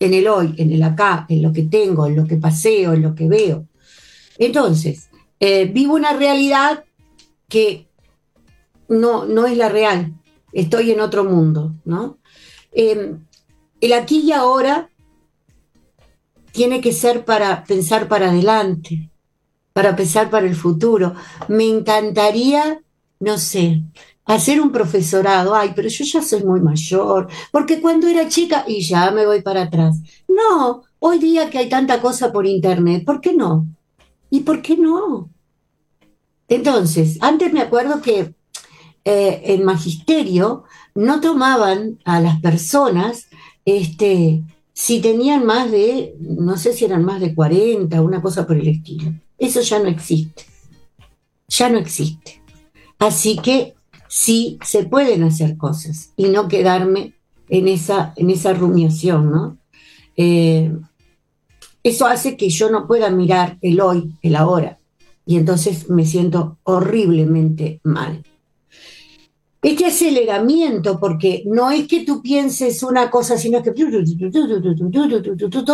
en 0.04 0.14
el 0.14 0.28
hoy, 0.28 0.54
en 0.58 0.72
el 0.72 0.82
acá, 0.82 1.26
en 1.28 1.42
lo 1.42 1.52
que 1.52 1.62
tengo, 1.62 2.06
en 2.06 2.16
lo 2.16 2.26
que 2.26 2.36
paseo, 2.36 2.92
en 2.92 3.02
lo 3.02 3.14
que 3.14 3.28
veo. 3.28 3.66
Entonces, 4.38 5.08
eh, 5.40 5.66
vivo 5.66 5.94
una 5.94 6.12
realidad 6.12 6.84
que 7.48 7.86
no, 8.88 9.24
no 9.24 9.46
es 9.46 9.56
la 9.56 9.68
real. 9.68 10.12
Estoy 10.52 10.90
en 10.90 11.00
otro 11.00 11.24
mundo, 11.24 11.74
¿no? 11.84 12.18
Em, 12.72 13.26
el 13.80 13.92
aquí 13.92 14.20
y 14.20 14.32
ahora 14.32 14.90
tiene 16.52 16.80
que 16.80 16.92
ser 16.92 17.24
para 17.24 17.64
pensar 17.64 18.08
para 18.08 18.30
adelante, 18.30 19.10
para 19.72 19.96
pensar 19.96 20.30
para 20.30 20.46
el 20.46 20.54
futuro. 20.54 21.14
Me 21.48 21.68
encantaría, 21.68 22.82
no 23.20 23.38
sé, 23.38 23.82
hacer 24.24 24.60
un 24.60 24.72
profesorado. 24.72 25.54
Ay, 25.54 25.72
pero 25.74 25.88
yo 25.88 26.04
ya 26.04 26.22
soy 26.22 26.42
muy 26.44 26.60
mayor, 26.60 27.28
porque 27.50 27.80
cuando 27.80 28.06
era 28.08 28.28
chica, 28.28 28.64
y 28.66 28.80
ya 28.82 29.10
me 29.10 29.26
voy 29.26 29.42
para 29.42 29.62
atrás. 29.62 29.98
No, 30.28 30.82
hoy 30.98 31.18
día 31.18 31.50
que 31.50 31.58
hay 31.58 31.68
tanta 31.68 32.00
cosa 32.00 32.32
por 32.32 32.46
internet, 32.46 33.04
¿por 33.04 33.20
qué 33.20 33.34
no? 33.34 33.66
¿Y 34.30 34.40
por 34.40 34.62
qué 34.62 34.76
no? 34.76 35.30
Entonces, 36.48 37.18
antes 37.20 37.52
me 37.52 37.60
acuerdo 37.60 38.02
que 38.02 38.34
eh, 39.04 39.42
el 39.46 39.64
magisterio 39.64 40.64
no 40.94 41.20
tomaban 41.20 41.98
a 42.04 42.20
las 42.20 42.40
personas 42.40 43.26
este, 43.64 44.42
si 44.72 45.00
tenían 45.00 45.44
más 45.44 45.70
de, 45.70 46.14
no 46.20 46.56
sé 46.56 46.72
si 46.72 46.84
eran 46.84 47.04
más 47.04 47.20
de 47.20 47.34
40, 47.34 48.00
una 48.02 48.22
cosa 48.22 48.46
por 48.46 48.56
el 48.56 48.68
estilo. 48.68 49.12
Eso 49.38 49.60
ya 49.60 49.78
no 49.78 49.88
existe. 49.88 50.44
Ya 51.48 51.68
no 51.68 51.78
existe. 51.78 52.42
Así 52.98 53.36
que 53.36 53.74
sí 54.12 54.58
se 54.62 54.84
pueden 54.84 55.22
hacer 55.22 55.56
cosas 55.56 56.12
y 56.18 56.26
no 56.26 56.46
quedarme 56.46 57.14
en 57.48 57.66
esa, 57.66 58.12
en 58.16 58.28
esa 58.28 58.52
rumiación, 58.52 59.30
¿no? 59.30 59.56
Eh, 60.18 60.70
eso 61.82 62.04
hace 62.06 62.36
que 62.36 62.50
yo 62.50 62.70
no 62.70 62.86
pueda 62.86 63.08
mirar 63.08 63.56
el 63.62 63.80
hoy, 63.80 64.12
el 64.20 64.36
ahora, 64.36 64.78
y 65.24 65.38
entonces 65.38 65.88
me 65.88 66.04
siento 66.04 66.58
horriblemente 66.64 67.80
mal. 67.84 68.22
Este 69.62 69.86
aceleramiento, 69.86 71.00
porque 71.00 71.44
no 71.46 71.70
es 71.70 71.88
que 71.88 72.04
tú 72.04 72.20
pienses 72.20 72.82
una 72.82 73.08
cosa, 73.08 73.38
sino 73.38 73.62
que 73.62 73.70
todo 73.70 73.96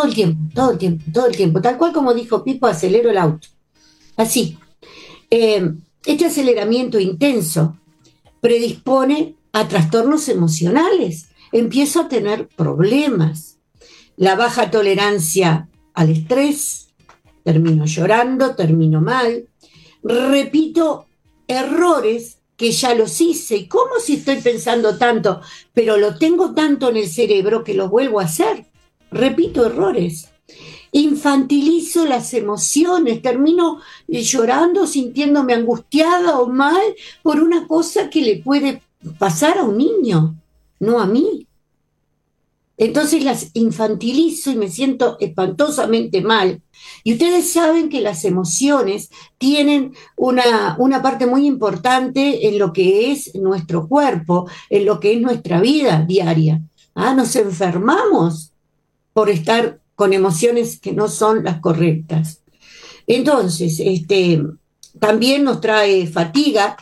el 0.04 0.14
tiempo, 0.14 0.38
todo 0.54 0.70
el 0.70 0.78
tiempo, 0.78 1.04
todo 1.12 1.26
el 1.26 1.36
tiempo, 1.36 1.60
tal 1.60 1.76
cual 1.76 1.92
como 1.92 2.14
dijo 2.14 2.44
Pipo, 2.44 2.68
acelero 2.68 3.10
el 3.10 3.18
auto. 3.18 3.48
Así. 4.16 4.56
Eh, 5.28 5.72
este 6.06 6.26
aceleramiento 6.26 7.00
intenso 7.00 7.76
predispone 8.40 9.36
a 9.52 9.68
trastornos 9.68 10.28
emocionales. 10.28 11.28
Empiezo 11.52 12.02
a 12.02 12.08
tener 12.08 12.48
problemas. 12.48 13.58
La 14.16 14.34
baja 14.34 14.70
tolerancia 14.70 15.68
al 15.94 16.10
estrés, 16.10 16.88
termino 17.44 17.86
llorando, 17.86 18.54
termino 18.54 19.00
mal. 19.00 19.48
Repito 20.02 21.06
errores 21.46 22.38
que 22.56 22.72
ya 22.72 22.94
los 22.94 23.20
hice. 23.20 23.56
¿Y 23.56 23.68
cómo 23.68 24.00
si 24.02 24.14
estoy 24.14 24.36
pensando 24.36 24.98
tanto? 24.98 25.40
Pero 25.72 25.96
lo 25.96 26.16
tengo 26.18 26.54
tanto 26.54 26.90
en 26.90 26.96
el 26.96 27.08
cerebro 27.08 27.64
que 27.64 27.74
lo 27.74 27.88
vuelvo 27.88 28.20
a 28.20 28.24
hacer. 28.24 28.66
Repito 29.10 29.64
errores 29.64 30.28
infantilizo 30.92 32.04
las 32.06 32.34
emociones, 32.34 33.22
termino 33.22 33.80
eh, 34.08 34.22
llorando, 34.22 34.86
sintiéndome 34.86 35.54
angustiada 35.54 36.38
o 36.38 36.48
mal 36.48 36.82
por 37.22 37.40
una 37.40 37.66
cosa 37.66 38.10
que 38.10 38.22
le 38.22 38.36
puede 38.36 38.82
pasar 39.18 39.58
a 39.58 39.64
un 39.64 39.78
niño, 39.78 40.34
no 40.80 41.00
a 41.00 41.06
mí. 41.06 41.46
Entonces 42.78 43.24
las 43.24 43.50
infantilizo 43.54 44.52
y 44.52 44.56
me 44.56 44.68
siento 44.68 45.16
espantosamente 45.18 46.22
mal. 46.22 46.62
Y 47.02 47.14
ustedes 47.14 47.52
saben 47.52 47.88
que 47.88 48.00
las 48.00 48.24
emociones 48.24 49.10
tienen 49.36 49.94
una, 50.16 50.76
una, 50.78 51.02
parte 51.02 51.26
muy 51.26 51.44
importante 51.44 52.46
en 52.46 52.56
lo 52.56 52.72
que 52.72 53.10
es 53.10 53.34
nuestro 53.34 53.88
cuerpo, 53.88 54.48
en 54.70 54.84
lo 54.84 55.00
que 55.00 55.14
es 55.14 55.20
nuestra 55.20 55.60
vida 55.60 56.04
diaria. 56.06 56.62
Ah, 56.94 57.14
nos 57.14 57.34
enfermamos 57.34 58.52
por 59.12 59.28
estar 59.28 59.80
con 59.98 60.12
emociones 60.12 60.78
que 60.78 60.92
no 60.92 61.08
son 61.08 61.42
las 61.42 61.58
correctas. 61.58 62.42
Entonces, 63.08 63.80
este, 63.80 64.40
también 65.00 65.42
nos 65.42 65.60
trae 65.60 66.06
fatiga, 66.06 66.76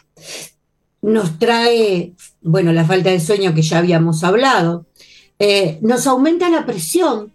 nos 1.00 1.38
trae, 1.38 2.12
bueno, 2.42 2.74
la 2.74 2.84
falta 2.84 3.08
de 3.08 3.18
sueño 3.18 3.54
que 3.54 3.62
ya 3.62 3.78
habíamos 3.78 4.22
hablado, 4.22 4.84
eh, 5.38 5.78
nos 5.80 6.06
aumenta 6.06 6.50
la 6.50 6.66
presión, 6.66 7.32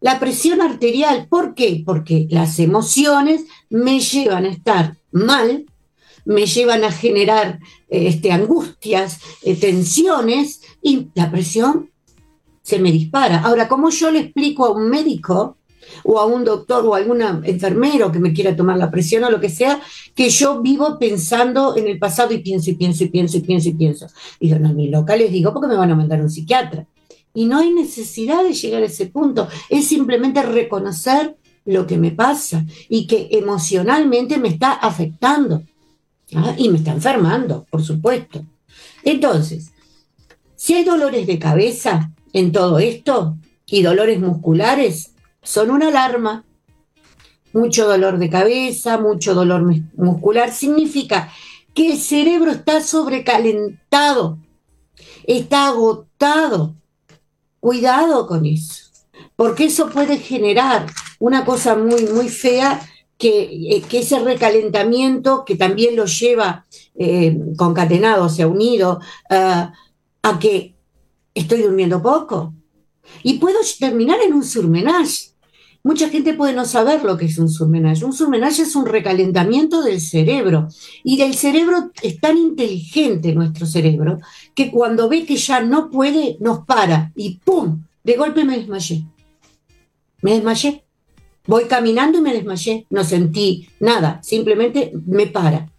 la 0.00 0.18
presión 0.18 0.60
arterial. 0.60 1.28
¿Por 1.30 1.54
qué? 1.54 1.84
Porque 1.86 2.26
las 2.28 2.58
emociones 2.58 3.44
me 3.70 4.00
llevan 4.00 4.46
a 4.46 4.50
estar 4.50 4.96
mal, 5.12 5.66
me 6.24 6.46
llevan 6.46 6.82
a 6.82 6.90
generar 6.90 7.60
este, 7.88 8.32
angustias, 8.32 9.20
eh, 9.42 9.54
tensiones 9.54 10.60
y 10.82 11.06
la 11.14 11.30
presión 11.30 11.93
se 12.64 12.78
me 12.78 12.90
dispara. 12.90 13.42
Ahora, 13.42 13.68
¿cómo 13.68 13.90
yo 13.90 14.10
le 14.10 14.20
explico 14.20 14.64
a 14.64 14.72
un 14.72 14.88
médico 14.88 15.58
o 16.02 16.18
a 16.18 16.24
un 16.24 16.44
doctor 16.44 16.84
o 16.86 16.94
a 16.94 16.98
algún 16.98 17.20
enfermero 17.20 18.10
que 18.10 18.18
me 18.18 18.32
quiera 18.32 18.56
tomar 18.56 18.78
la 18.78 18.90
presión 18.90 19.22
o 19.22 19.30
lo 19.30 19.38
que 19.38 19.50
sea, 19.50 19.80
que 20.14 20.30
yo 20.30 20.62
vivo 20.62 20.98
pensando 20.98 21.76
en 21.76 21.86
el 21.86 21.98
pasado 21.98 22.32
y 22.32 22.38
pienso 22.38 22.70
y 22.70 22.74
pienso 22.74 23.04
y 23.04 23.08
pienso 23.08 23.36
y 23.36 23.40
pienso 23.40 23.68
y 23.68 23.74
pienso? 23.74 24.06
Yo, 24.40 24.58
no, 24.58 24.72
ni 24.72 24.88
loca 24.88 25.14
les 25.14 25.30
digo 25.30 25.52
porque 25.52 25.68
me 25.68 25.76
van 25.76 25.90
a 25.90 25.94
mandar 25.94 26.20
a 26.20 26.22
un 26.22 26.30
psiquiatra. 26.30 26.86
Y 27.34 27.44
no 27.44 27.58
hay 27.58 27.70
necesidad 27.70 28.42
de 28.42 28.54
llegar 28.54 28.82
a 28.82 28.86
ese 28.86 29.06
punto, 29.06 29.46
es 29.68 29.86
simplemente 29.86 30.42
reconocer 30.42 31.36
lo 31.66 31.86
que 31.86 31.98
me 31.98 32.12
pasa 32.12 32.64
y 32.88 33.06
que 33.06 33.28
emocionalmente 33.32 34.38
me 34.38 34.48
está 34.48 34.72
afectando 34.72 35.62
¿ah? 36.34 36.54
y 36.56 36.70
me 36.70 36.78
está 36.78 36.92
enfermando, 36.92 37.66
por 37.70 37.82
supuesto. 37.82 38.42
Entonces, 39.02 39.70
si 40.56 40.72
hay 40.72 40.84
dolores 40.84 41.26
de 41.26 41.38
cabeza, 41.38 42.10
en 42.34 42.52
todo 42.52 42.78
esto 42.78 43.38
y 43.64 43.82
dolores 43.82 44.20
musculares 44.20 45.14
son 45.42 45.70
una 45.70 45.88
alarma. 45.88 46.44
Mucho 47.54 47.86
dolor 47.86 48.18
de 48.18 48.28
cabeza, 48.28 48.98
mucho 48.98 49.32
dolor 49.32 49.64
muscular, 49.94 50.52
significa 50.52 51.32
que 51.72 51.92
el 51.92 51.98
cerebro 51.98 52.50
está 52.50 52.82
sobrecalentado, 52.82 54.38
está 55.26 55.68
agotado. 55.68 56.74
Cuidado 57.60 58.26
con 58.26 58.44
eso, 58.44 58.90
porque 59.36 59.64
eso 59.64 59.88
puede 59.88 60.18
generar 60.18 60.86
una 61.18 61.46
cosa 61.46 61.76
muy, 61.76 62.04
muy 62.06 62.28
fea 62.28 62.86
que, 63.16 63.76
eh, 63.76 63.82
ese 63.90 64.18
recalentamiento 64.18 65.44
que 65.46 65.56
también 65.56 65.96
lo 65.96 66.04
lleva 66.04 66.66
eh, 66.96 67.38
concatenado, 67.56 68.24
o 68.26 68.28
sea, 68.28 68.48
unido, 68.48 69.00
uh, 69.30 69.72
a 70.22 70.38
que 70.38 70.73
estoy 71.34 71.62
durmiendo 71.62 72.02
poco. 72.02 72.54
Y 73.22 73.38
puedo 73.38 73.58
terminar 73.78 74.20
en 74.20 74.34
un 74.34 74.44
surmenage. 74.44 75.32
mucha 75.82 76.08
gente 76.08 76.32
puede 76.32 76.54
no 76.54 76.64
saber 76.64 77.04
lo 77.04 77.18
que 77.18 77.26
es 77.26 77.38
un 77.38 77.50
surmenage. 77.50 78.04
Un 78.04 78.14
surmenage 78.14 78.62
es 78.62 78.74
un 78.74 78.86
recalentamiento 78.86 79.82
del 79.82 80.00
cerebro. 80.00 80.68
Y 81.02 81.20
el 81.20 81.34
cerebro 81.34 81.90
es 82.02 82.20
tan 82.20 82.38
inteligente, 82.38 83.34
nuestro 83.34 83.66
cerebro, 83.66 84.20
que 84.54 84.70
cuando 84.70 85.08
ve 85.08 85.26
que 85.26 85.36
ya 85.36 85.60
no 85.60 85.90
puede, 85.90 86.38
nos 86.40 86.64
para. 86.64 87.12
Y 87.14 87.38
¡pum! 87.44 87.84
De 88.02 88.16
golpe 88.16 88.44
me 88.44 88.56
desmayé. 88.56 89.04
Me 90.22 90.32
desmayé. 90.32 90.84
Voy 91.46 91.64
caminando 91.64 92.18
y 92.18 92.22
me 92.22 92.32
desmayé. 92.32 92.86
No 92.88 93.04
sentí 93.04 93.68
nada. 93.80 94.22
Simplemente 94.22 94.92
me 95.06 95.26
para. 95.26 95.70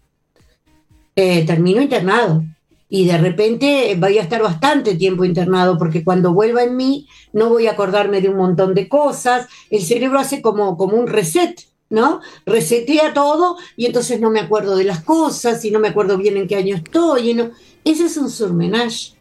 Eh, 1.16 1.44
termino 1.46 1.82
internado 1.82 2.44
y 2.88 3.06
de 3.06 3.18
repente 3.18 3.96
voy 3.98 4.18
a 4.18 4.22
estar 4.22 4.42
bastante 4.42 4.94
tiempo 4.94 5.24
internado 5.24 5.76
porque 5.76 6.04
cuando 6.04 6.32
vuelva 6.32 6.62
en 6.62 6.76
mí 6.76 7.08
no 7.32 7.48
voy 7.48 7.66
a 7.66 7.72
acordarme 7.72 8.20
de 8.20 8.28
un 8.28 8.36
montón 8.36 8.74
de 8.74 8.88
cosas, 8.88 9.48
el 9.70 9.82
cerebro 9.82 10.20
hace 10.20 10.40
como, 10.40 10.76
como 10.76 10.96
un 10.96 11.08
reset, 11.08 11.60
¿no? 11.90 12.20
Resetea 12.44 13.12
todo 13.12 13.56
y 13.76 13.86
entonces 13.86 14.20
no 14.20 14.30
me 14.30 14.40
acuerdo 14.40 14.76
de 14.76 14.84
las 14.84 15.02
cosas 15.02 15.64
y 15.64 15.70
no 15.70 15.80
me 15.80 15.88
acuerdo 15.88 16.16
bien 16.16 16.36
en 16.36 16.46
qué 16.46 16.56
año 16.56 16.76
estoy. 16.76 17.30
Y 17.30 17.34
no... 17.34 17.50
Ese 17.84 18.06
es 18.06 18.16
un 18.16 18.30
surmenage. 18.30 19.14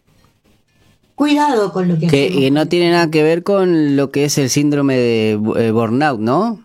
Cuidado 1.16 1.72
con 1.72 1.88
lo 1.88 1.98
que, 1.98 2.08
que 2.08 2.52
no 2.52 2.68
tiene 2.68 2.92
nada 2.92 3.10
que 3.10 3.24
ver 3.24 3.44
con 3.44 3.96
lo 3.96 4.12
que 4.12 4.26
es 4.26 4.38
el 4.38 4.50
síndrome 4.50 4.98
de 4.98 5.32
eh, 5.32 5.72
burnout, 5.72 6.20
¿no? 6.20 6.65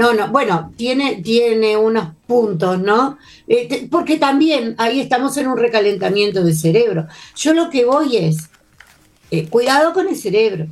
No, 0.00 0.14
no, 0.14 0.28
bueno, 0.28 0.72
tiene, 0.78 1.16
tiene 1.16 1.76
unos 1.76 2.14
puntos, 2.26 2.80
¿no? 2.80 3.18
Eh, 3.46 3.86
porque 3.90 4.16
también 4.16 4.74
ahí 4.78 4.98
estamos 4.98 5.36
en 5.36 5.46
un 5.46 5.58
recalentamiento 5.58 6.42
del 6.42 6.56
cerebro. 6.56 7.06
Yo 7.36 7.52
lo 7.52 7.68
que 7.68 7.84
voy 7.84 8.16
es, 8.16 8.48
eh, 9.30 9.46
cuidado 9.48 9.92
con 9.92 10.08
el 10.08 10.16
cerebro. 10.16 10.68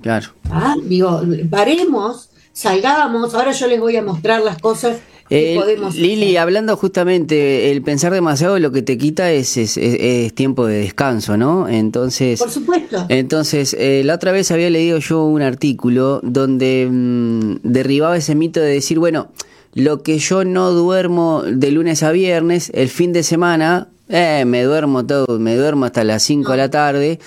Claro. 0.00 0.28
¿Ah? 0.48 0.76
Digo, 0.84 1.20
paremos, 1.50 2.30
salgamos, 2.52 3.34
ahora 3.34 3.50
yo 3.50 3.66
les 3.66 3.80
voy 3.80 3.96
a 3.96 4.04
mostrar 4.04 4.40
las 4.40 4.58
cosas 4.58 4.98
Lili, 5.30 6.36
hablando 6.36 6.76
justamente, 6.76 7.70
el 7.70 7.82
pensar 7.82 8.12
demasiado 8.12 8.58
lo 8.58 8.72
que 8.72 8.82
te 8.82 8.98
quita 8.98 9.30
es, 9.30 9.56
es, 9.56 10.34
tiempo 10.34 10.66
de 10.66 10.78
descanso, 10.78 11.36
¿no? 11.36 11.68
Entonces, 11.68 12.40
por 12.40 12.50
supuesto. 12.50 13.06
Entonces, 13.08 13.74
eh, 13.78 14.02
la 14.04 14.14
otra 14.14 14.32
vez 14.32 14.50
había 14.50 14.70
leído 14.70 14.98
yo 14.98 15.24
un 15.24 15.42
artículo 15.42 16.20
donde 16.24 16.88
mm, 16.90 17.58
derribaba 17.62 18.16
ese 18.16 18.34
mito 18.34 18.60
de 18.60 18.72
decir, 18.72 18.98
bueno, 18.98 19.28
lo 19.74 20.02
que 20.02 20.18
yo 20.18 20.44
no 20.44 20.72
duermo 20.72 21.42
de 21.44 21.70
lunes 21.70 22.02
a 22.02 22.10
viernes, 22.10 22.72
el 22.74 22.88
fin 22.88 23.12
de 23.12 23.22
semana, 23.22 23.88
eh, 24.10 24.44
me 24.44 24.62
duermo 24.64 25.06
todo, 25.06 25.38
me 25.38 25.56
duermo 25.56 25.84
hasta 25.84 26.04
las 26.04 26.22
5 26.24 26.50
de 26.50 26.56
la 26.56 26.70
tarde 26.70 27.20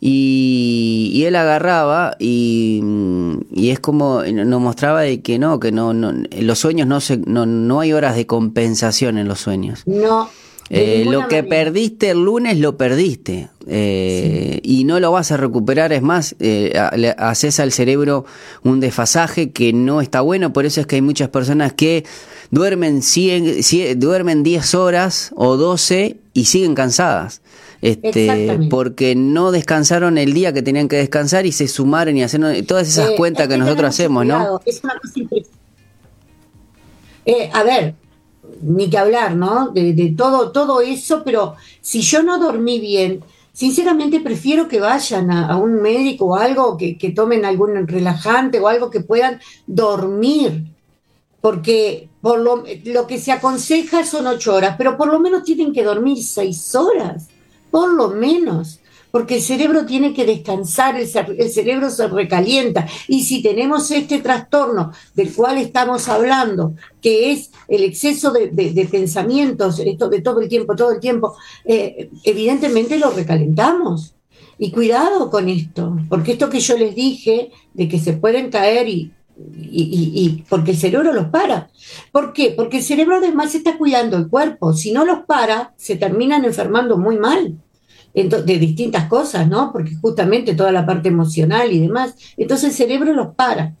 y, 0.00 1.22
él 1.26 1.36
agarraba 1.36 2.16
y, 2.18 2.82
y, 3.52 3.70
es 3.70 3.78
como 3.78 4.22
nos 4.24 4.60
mostraba 4.60 5.02
de 5.02 5.20
que 5.20 5.38
no, 5.38 5.60
que 5.60 5.70
no, 5.70 5.92
no 5.92 6.12
los 6.40 6.58
sueños 6.58 6.88
no, 6.88 7.00
se, 7.00 7.18
no, 7.18 7.44
no 7.46 7.80
hay 7.80 7.92
horas 7.92 8.16
de 8.16 8.26
compensación 8.26 9.18
en 9.18 9.28
los 9.28 9.40
sueños. 9.40 9.82
No. 9.86 10.30
Eh, 10.72 11.04
lo 11.04 11.26
que 11.26 11.42
perdiste 11.42 12.10
el 12.10 12.24
lunes 12.24 12.58
lo 12.58 12.76
perdiste. 12.76 13.48
Eh, 13.66 14.60
y 14.62 14.84
no 14.84 15.00
lo 15.00 15.10
vas 15.10 15.32
a 15.32 15.36
recuperar. 15.36 15.92
Es 15.92 16.00
más, 16.00 16.36
eh, 16.38 16.72
haces 17.18 17.58
al 17.58 17.72
cerebro 17.72 18.24
un 18.62 18.78
desfasaje 18.78 19.50
que 19.50 19.72
no 19.72 20.00
está 20.00 20.20
bueno. 20.20 20.52
Por 20.52 20.66
eso 20.66 20.80
es 20.80 20.86
que 20.86 20.96
hay 20.96 21.02
muchas 21.02 21.28
personas 21.28 21.72
que 21.72 22.04
duermen, 22.52 23.02
100, 23.02 23.98
duermen 23.98 24.44
10 24.44 24.74
horas 24.76 25.32
o 25.34 25.56
12 25.56 26.18
y 26.34 26.44
siguen 26.44 26.74
cansadas. 26.74 27.42
Este, 27.82 28.58
porque 28.68 29.14
no 29.16 29.52
descansaron 29.52 30.18
el 30.18 30.34
día 30.34 30.52
que 30.52 30.62
tenían 30.62 30.86
que 30.86 30.96
descansar 30.96 31.46
y 31.46 31.52
se 31.52 31.66
sumaron 31.66 32.16
y 32.16 32.22
hacen 32.22 32.64
todas 32.66 32.86
esas 32.86 33.10
cuentas 33.12 33.48
que, 33.48 33.56
nosotros 33.56 33.88
hacemos, 33.88 34.26
¿no? 34.26 34.60
Es 34.66 34.84
una 34.84 34.94
cosa 35.00 35.20
eh, 37.26 37.50
a 37.52 37.62
ver, 37.62 37.94
ni 38.62 38.90
que 38.90 38.98
hablar, 38.98 39.36
¿no? 39.36 39.68
De, 39.68 40.14
todo, 40.16 40.52
todo 40.52 40.80
eso, 40.80 41.22
pero 41.24 41.56
si 41.80 42.00
yo 42.02 42.22
no 42.22 42.38
dormí 42.38 42.80
bien, 42.80 43.22
sinceramente 43.52 44.20
prefiero 44.20 44.68
que 44.68 44.80
vayan 44.80 45.30
a, 45.30 45.56
un 45.56 45.80
médico 45.82 46.26
o 46.26 46.36
algo, 46.36 46.76
que, 46.76 46.96
que, 46.98 47.10
tomen 47.10 47.44
algún 47.44 47.86
relajante 47.86 48.60
o 48.60 48.68
algo 48.68 48.90
que 48.90 49.00
puedan 49.00 49.40
dormir, 49.66 50.64
porque 51.40 52.08
por 52.20 52.40
lo, 52.40 52.64
lo 52.84 53.06
que 53.06 53.18
se 53.18 53.32
aconseja 53.32 54.04
son 54.04 54.26
ocho 54.26 54.54
horas, 54.54 54.74
pero 54.76 54.96
por 54.96 55.08
lo 55.08 55.20
menos 55.20 55.44
tienen 55.44 55.72
que 55.72 55.84
dormir 55.84 56.22
seis 56.22 56.74
horas 56.74 57.28
por 57.70 57.92
lo 57.92 58.08
menos, 58.08 58.79
porque 59.10 59.36
el 59.36 59.42
cerebro 59.42 59.86
tiene 59.86 60.14
que 60.14 60.24
descansar, 60.24 60.96
el, 60.96 61.06
cerebro 61.06 61.90
se 61.90 62.08
recalienta. 62.08 62.86
Y 63.08 63.24
si 63.24 63.42
tenemos 63.42 63.90
este 63.90 64.20
trastorno 64.20 64.92
del 65.14 65.32
cual 65.32 65.58
estamos 65.58 66.08
hablando, 66.08 66.74
que 67.00 67.32
es 67.32 67.50
el 67.68 67.84
exceso 67.84 68.32
de, 68.32 68.88
pensamientos, 68.90 69.78
esto 69.78 70.08
de 70.08 70.20
todo 70.20 70.40
el 70.40 70.48
tiempo, 70.48 70.76
todo 70.76 70.92
el 70.92 71.00
tiempo, 71.00 71.34
eh, 71.64 72.10
evidentemente 72.24 72.98
lo 72.98 73.10
recalentamos. 73.10 74.14
Y 74.58 74.70
cuidado 74.72 75.30
con 75.30 75.48
esto, 75.48 75.96
porque 76.10 76.32
esto 76.32 76.50
que 76.50 76.60
yo 76.60 76.76
les 76.76 76.94
dije, 76.94 77.50
de 77.72 77.88
que 77.88 77.98
se 77.98 78.12
pueden 78.12 78.50
caer 78.50 78.88
y, 78.90 79.10
y, 79.58 80.44
porque 80.50 80.72
el 80.72 80.76
cerebro 80.76 81.14
los 81.14 81.28
para. 81.28 81.70
¿Por 82.12 82.34
qué? 82.34 82.52
Porque 82.54 82.78
el 82.78 82.82
cerebro 82.82 83.16
además 83.16 83.54
está 83.54 83.78
cuidando 83.78 84.18
el 84.18 84.28
cuerpo. 84.28 84.74
Si 84.74 84.92
no 84.92 85.06
los 85.06 85.20
para, 85.20 85.72
se 85.78 85.96
terminan 85.96 86.44
enfermando 86.44 86.98
muy 86.98 87.16
mal 87.16 87.56
de 88.12 88.58
distintas 88.58 89.08
cosas, 89.08 89.48
¿no? 89.48 89.72
Porque 89.72 89.94
justamente 89.96 90.54
toda 90.54 90.72
la 90.72 90.84
parte 90.84 91.08
emocional 91.08 91.72
y 91.72 91.80
demás. 91.80 92.14
Entonces 92.36 92.70
el 92.70 92.76
cerebro 92.76 93.12
los 93.12 93.34
para. 93.34 93.74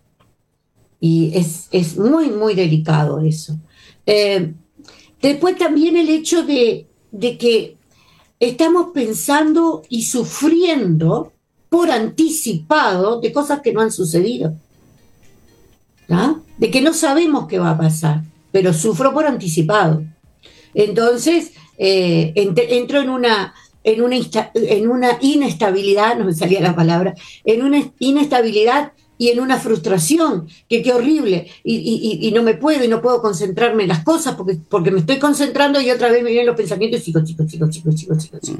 Y 1.00 1.32
es, 1.34 1.96
muy, 1.96 2.30
muy 2.30 2.54
delicado 2.54 3.20
eso. 3.20 3.58
Eh, 4.06 4.52
después 5.20 5.56
también 5.56 5.96
el 5.96 6.08
hecho 6.08 6.44
de, 6.44 6.86
de 7.10 7.38
que 7.38 7.76
estamos 8.38 8.88
pensando 8.94 9.82
y 9.88 10.04
sufriendo 10.04 11.32
por 11.68 11.90
anticipado 11.90 13.20
de 13.20 13.32
cosas 13.32 13.60
que 13.60 13.72
no 13.72 13.80
han 13.80 13.92
sucedido 13.92 14.54
de 16.58 16.70
que 16.70 16.80
no 16.80 16.92
sabemos 16.92 17.46
qué 17.46 17.58
va 17.58 17.70
a 17.70 17.78
pasar, 17.78 18.22
pero 18.50 18.72
sufro 18.72 19.14
por 19.14 19.26
anticipado. 19.26 20.02
Entonces, 20.74 21.52
eh, 21.78 22.32
entro 22.34 23.00
en 23.00 23.10
una, 23.10 23.54
en, 23.84 24.02
una 24.02 24.16
en 24.54 24.88
una 24.88 25.18
inestabilidad, 25.20 26.16
no 26.16 26.24
me 26.24 26.34
salía 26.34 26.60
la 26.60 26.76
palabra, 26.76 27.14
en 27.44 27.62
una 27.62 27.82
inestabilidad 27.98 28.92
y 29.20 29.28
en 29.28 29.40
una 29.40 29.58
frustración, 29.58 30.48
que 30.66 30.82
qué 30.82 30.94
horrible, 30.94 31.48
y, 31.62 32.32
no 32.34 32.42
me 32.42 32.54
puedo 32.54 32.82
y 32.82 32.88
no 32.88 33.02
puedo 33.02 33.20
concentrarme 33.20 33.82
en 33.82 33.90
las 33.90 34.02
cosas 34.02 34.34
porque, 34.34 34.56
porque 34.68 34.90
me 34.90 35.00
estoy 35.00 35.18
concentrando 35.18 35.78
y 35.78 35.90
otra 35.90 36.10
vez 36.10 36.22
me 36.22 36.30
vienen 36.30 36.46
los 36.46 36.56
pensamientos 36.56 37.00
y 37.00 37.04
sigo, 37.04 37.26
sigo, 37.26 37.46
sigo, 37.46 37.70
sigo, 37.70 37.92
sigo, 37.92 38.16
sigo, 38.18 38.58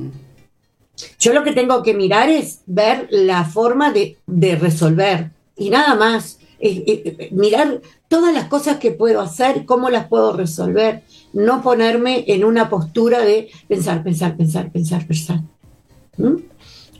Yo 1.18 1.33
lo 1.33 1.44
que 1.44 1.52
tengo 1.52 1.83
que 1.83 1.94
mirar 1.94 2.28
es 2.28 2.61
ver 2.66 3.09
la 3.11 3.44
forma 3.46 3.90
de, 3.90 4.18
de 4.26 4.56
resolver 4.56 5.30
y 5.56 5.70
nada 5.70 5.94
más. 5.94 6.38
Eh, 6.62 6.85
eh, 6.87 7.28
mirar 7.33 7.80
todas 8.09 8.35
las 8.35 8.48
cosas 8.48 8.76
que 8.76 8.90
puedo 8.90 9.22
hacer, 9.22 9.64
cómo 9.64 9.88
las 9.88 10.09
puedo 10.09 10.35
resolver, 10.35 11.04
no 11.33 11.62
ponerme 11.62 12.25
en 12.27 12.45
una 12.45 12.69
postura 12.69 13.21
de 13.21 13.49
pensar, 13.69 14.03
pensar, 14.03 14.37
pensar, 14.37 14.71
pensar, 14.71 15.07
pensar. 15.07 15.40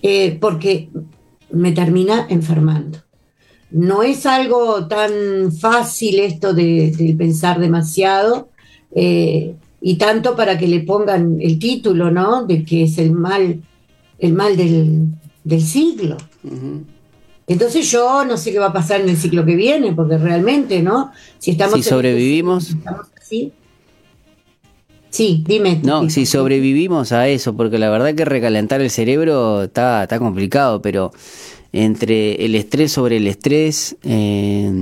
Eh, 0.03 0.39
porque 0.41 0.89
me 1.51 1.73
termina 1.73 2.27
enfermando. 2.29 2.99
No 3.71 4.03
es 4.03 4.27
algo 4.27 4.87
tan 4.89 5.53
fácil 5.53 6.21
esto 6.21 6.53
de, 6.55 7.15
pensar 7.17 7.61
demasiado 7.61 8.49
y 9.81 9.97
tanto 9.97 10.37
para 10.37 10.59
que 10.59 10.67
le 10.67 10.81
pongan 10.81 11.39
el 11.41 11.59
título, 11.59 12.11
¿no? 12.11 12.45
De 12.45 12.65
que 12.65 12.85
es 12.85 12.99
el 12.99 13.13
mal, 13.13 13.63
el 14.19 14.33
mal 14.35 14.57
del, 14.57 15.61
siglo. 15.61 16.17
Entonces 17.47 17.91
yo 17.91 18.25
no 18.25 18.37
sé 18.37 18.53
qué 18.53 18.59
va 18.59 18.67
a 18.67 18.73
pasar 18.73 19.01
en 19.01 19.09
el 19.09 19.17
ciclo 19.17 19.45
que 19.45 19.57
viene, 19.57 19.93
porque 19.93 20.19
realmente, 20.19 20.83
¿no? 20.83 21.13
Si 21.39 21.53
estamos 21.53 21.77
si 21.77 21.83
sobrevivimos. 21.83 22.77
Sí, 25.11 25.45
dime. 25.47 25.81
No, 25.83 26.09
si 26.09 26.25
sobrevivimos 26.25 27.13
a 27.13 27.29
eso, 27.29 27.57
porque 27.57 27.79
la 27.79 27.91
verdad 27.91 28.15
que 28.15 28.25
recalentar 28.25 28.81
el 28.81 28.91
cerebro 28.91 29.65
está, 29.65 30.05
está 30.05 30.19
complicado, 30.19 30.81
pero 30.81 31.13
entre 31.73 32.45
el 32.45 32.55
estrés 32.55 32.93
sobre 32.93 33.19
el 33.19 33.27
estrés. 33.27 33.97
Eh... 34.03 34.73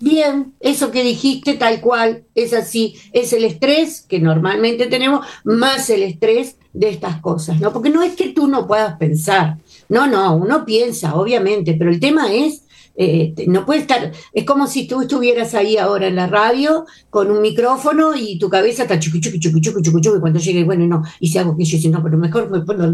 Bien, 0.00 0.54
eso 0.60 0.90
que 0.90 1.02
dijiste 1.02 1.54
tal 1.54 1.80
cual, 1.80 2.24
es 2.34 2.52
así, 2.52 2.96
es 3.12 3.32
el 3.32 3.44
estrés 3.44 4.02
que 4.02 4.18
normalmente 4.18 4.86
tenemos, 4.86 5.26
más 5.44 5.88
el 5.90 6.02
estrés 6.02 6.56
de 6.72 6.90
estas 6.90 7.20
cosas, 7.20 7.60
¿no? 7.60 7.72
Porque 7.72 7.90
no 7.90 8.02
es 8.02 8.14
que 8.14 8.28
tú 8.28 8.48
no 8.48 8.66
puedas 8.66 8.96
pensar, 8.98 9.58
no, 9.88 10.06
no, 10.06 10.36
uno 10.36 10.64
piensa, 10.64 11.14
obviamente, 11.14 11.74
pero 11.74 11.90
el 11.90 12.00
tema 12.00 12.32
es, 12.32 12.62
eh, 12.98 13.34
no 13.46 13.66
puede 13.66 13.80
estar, 13.80 14.12
es 14.32 14.44
como 14.44 14.66
si 14.66 14.86
tú 14.86 15.02
estuvieras 15.02 15.54
ahí 15.54 15.76
ahora 15.76 16.06
en 16.06 16.16
la 16.16 16.26
radio 16.26 16.86
con 17.10 17.30
un 17.30 17.42
micrófono 17.42 18.16
y 18.16 18.38
tu 18.38 18.48
cabeza 18.48 18.82
está 18.82 18.98
chucu, 18.98 19.18
chucu, 19.18 19.38
chucu, 19.38 19.60
chucu, 19.60 19.82
chucu, 19.82 20.00
chucu, 20.00 20.16
y 20.16 20.20
cuando 20.20 20.38
llegue, 20.38 20.64
bueno, 20.64 20.86
no, 20.86 21.02
y 21.20 21.28
si 21.28 21.38
hago 21.38 21.56
que 21.56 21.64
yo, 21.64 21.90
no, 21.90 22.02
pero 22.02 22.16
mejor 22.16 22.50
me 22.50 22.60
pongo, 22.60 22.84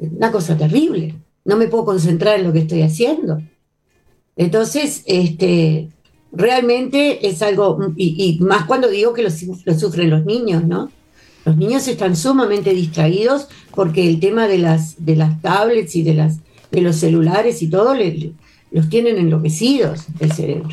una 0.00 0.30
cosa 0.30 0.56
terrible, 0.56 1.16
no 1.44 1.56
me 1.56 1.66
puedo 1.66 1.84
concentrar 1.84 2.38
en 2.38 2.46
lo 2.46 2.52
que 2.52 2.60
estoy 2.60 2.82
haciendo. 2.82 3.40
Entonces, 4.36 5.02
este, 5.06 5.88
realmente 6.30 7.26
es 7.26 7.42
algo, 7.42 7.92
y, 7.96 8.38
más 8.40 8.66
cuando 8.66 8.88
digo 8.88 9.12
que 9.12 9.22
lo, 9.22 9.30
sufren 9.30 10.10
los 10.10 10.24
niños, 10.24 10.64
¿no? 10.64 10.90
Los 11.44 11.56
niños 11.56 11.88
están 11.88 12.14
sumamente 12.14 12.74
distraídos 12.74 13.48
porque 13.74 14.08
el 14.08 14.20
tema 14.20 14.46
de 14.46 14.58
las, 14.58 15.04
de 15.04 15.16
las 15.16 15.40
tablets 15.40 15.96
y 15.96 16.02
de, 16.02 16.14
las, 16.14 16.36
de 16.70 16.80
los 16.80 16.96
celulares 16.96 17.62
y 17.62 17.68
todo 17.68 17.94
los 18.70 18.88
tienen 18.88 19.18
enloquecidos 19.18 20.06
el 20.20 20.32
cerebro. 20.32 20.70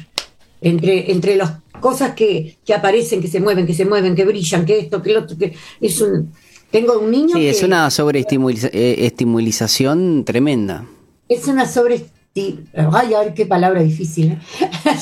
Entre, 0.61 1.11
entre 1.11 1.35
las 1.35 1.53
cosas 1.79 2.15
que, 2.15 2.57
que, 2.65 2.73
aparecen, 2.73 3.21
que 3.21 3.27
se 3.27 3.39
mueven, 3.39 3.67
que 3.67 3.73
se 3.73 3.85
mueven, 3.85 4.15
que 4.15 4.25
brillan, 4.25 4.65
que 4.65 4.79
esto, 4.79 5.01
que 5.01 5.13
lo 5.13 5.21
otro, 5.21 5.37
que 5.37 5.53
es 5.79 6.01
un... 6.01 6.31
Tengo 6.71 6.99
un 6.99 7.11
niño... 7.11 7.35
Sí, 7.35 7.47
es 7.47 7.63
una 7.63 7.89
sobreestimulación 7.91 10.19
eh, 10.19 10.23
tremenda. 10.25 10.85
Es 11.29 11.47
una 11.47 11.65
sobre 11.67 12.05
Ay, 12.37 13.13
a 13.13 13.19
ver 13.19 13.33
qué 13.33 13.45
palabra 13.45 13.81
difícil. 13.81 14.33
¿eh? 14.33 14.39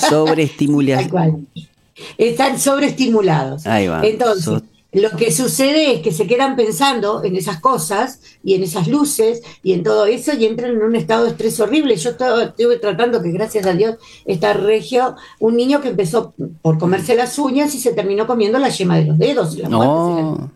Sobreestimulación. 0.07 1.47
Están 2.17 2.59
sobreestimulados. 2.59 3.65
Ahí 3.65 3.87
va. 3.87 4.05
Entonces, 4.05 4.61
lo 4.93 5.09
que 5.11 5.31
sucede 5.31 5.95
es 5.95 6.01
que 6.01 6.11
se 6.11 6.27
quedan 6.27 6.55
pensando 6.55 7.23
en 7.23 7.35
esas 7.35 7.59
cosas 7.59 8.21
y 8.43 8.53
en 8.53 8.63
esas 8.63 8.87
luces 8.87 9.41
y 9.63 9.73
en 9.73 9.81
todo 9.81 10.05
eso 10.05 10.33
y 10.37 10.45
entran 10.45 10.71
en 10.71 10.83
un 10.83 10.95
estado 10.95 11.23
de 11.23 11.31
estrés 11.31 11.59
horrible. 11.59 11.95
Yo 11.95 12.11
estuve 12.11 12.77
tratando 12.77 13.21
que 13.21 13.31
gracias 13.31 13.65
a 13.65 13.73
Dios 13.73 13.95
está 14.25 14.53
regio, 14.53 15.15
un 15.39 15.55
niño 15.55 15.81
que 15.81 15.89
empezó 15.89 16.33
por 16.61 16.77
comerse 16.77 17.15
las 17.15 17.39
uñas 17.39 17.73
y 17.73 17.79
se 17.79 17.93
terminó 17.93 18.27
comiendo 18.27 18.59
la 18.59 18.69
yema 18.69 18.97
de 18.97 19.05
los 19.05 19.17
dedos. 19.17 19.57
no. 19.69 20.51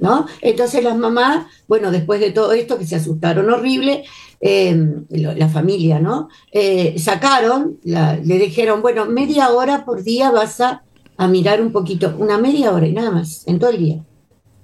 ¿No? 0.00 0.26
Entonces 0.42 0.84
las 0.84 0.96
mamás, 0.96 1.46
bueno, 1.66 1.90
después 1.90 2.20
de 2.20 2.30
todo 2.30 2.52
esto 2.52 2.78
que 2.78 2.86
se 2.86 2.94
asustaron 2.94 3.50
horrible, 3.50 4.04
eh, 4.40 4.76
la 5.08 5.48
familia, 5.48 5.98
¿no? 5.98 6.28
Eh, 6.52 6.96
sacaron, 6.98 7.80
le 7.82 8.38
dijeron, 8.38 8.80
bueno, 8.80 9.06
media 9.06 9.50
hora 9.50 9.84
por 9.84 10.04
día 10.04 10.30
vas 10.30 10.60
a, 10.60 10.84
mirar 11.26 11.60
un 11.60 11.72
poquito, 11.72 12.14
una 12.18 12.38
media 12.38 12.70
hora 12.72 12.86
y 12.86 12.92
nada 12.92 13.10
más, 13.10 13.46
en 13.48 13.58
todo 13.58 13.70
el 13.70 13.78
día. 13.78 14.04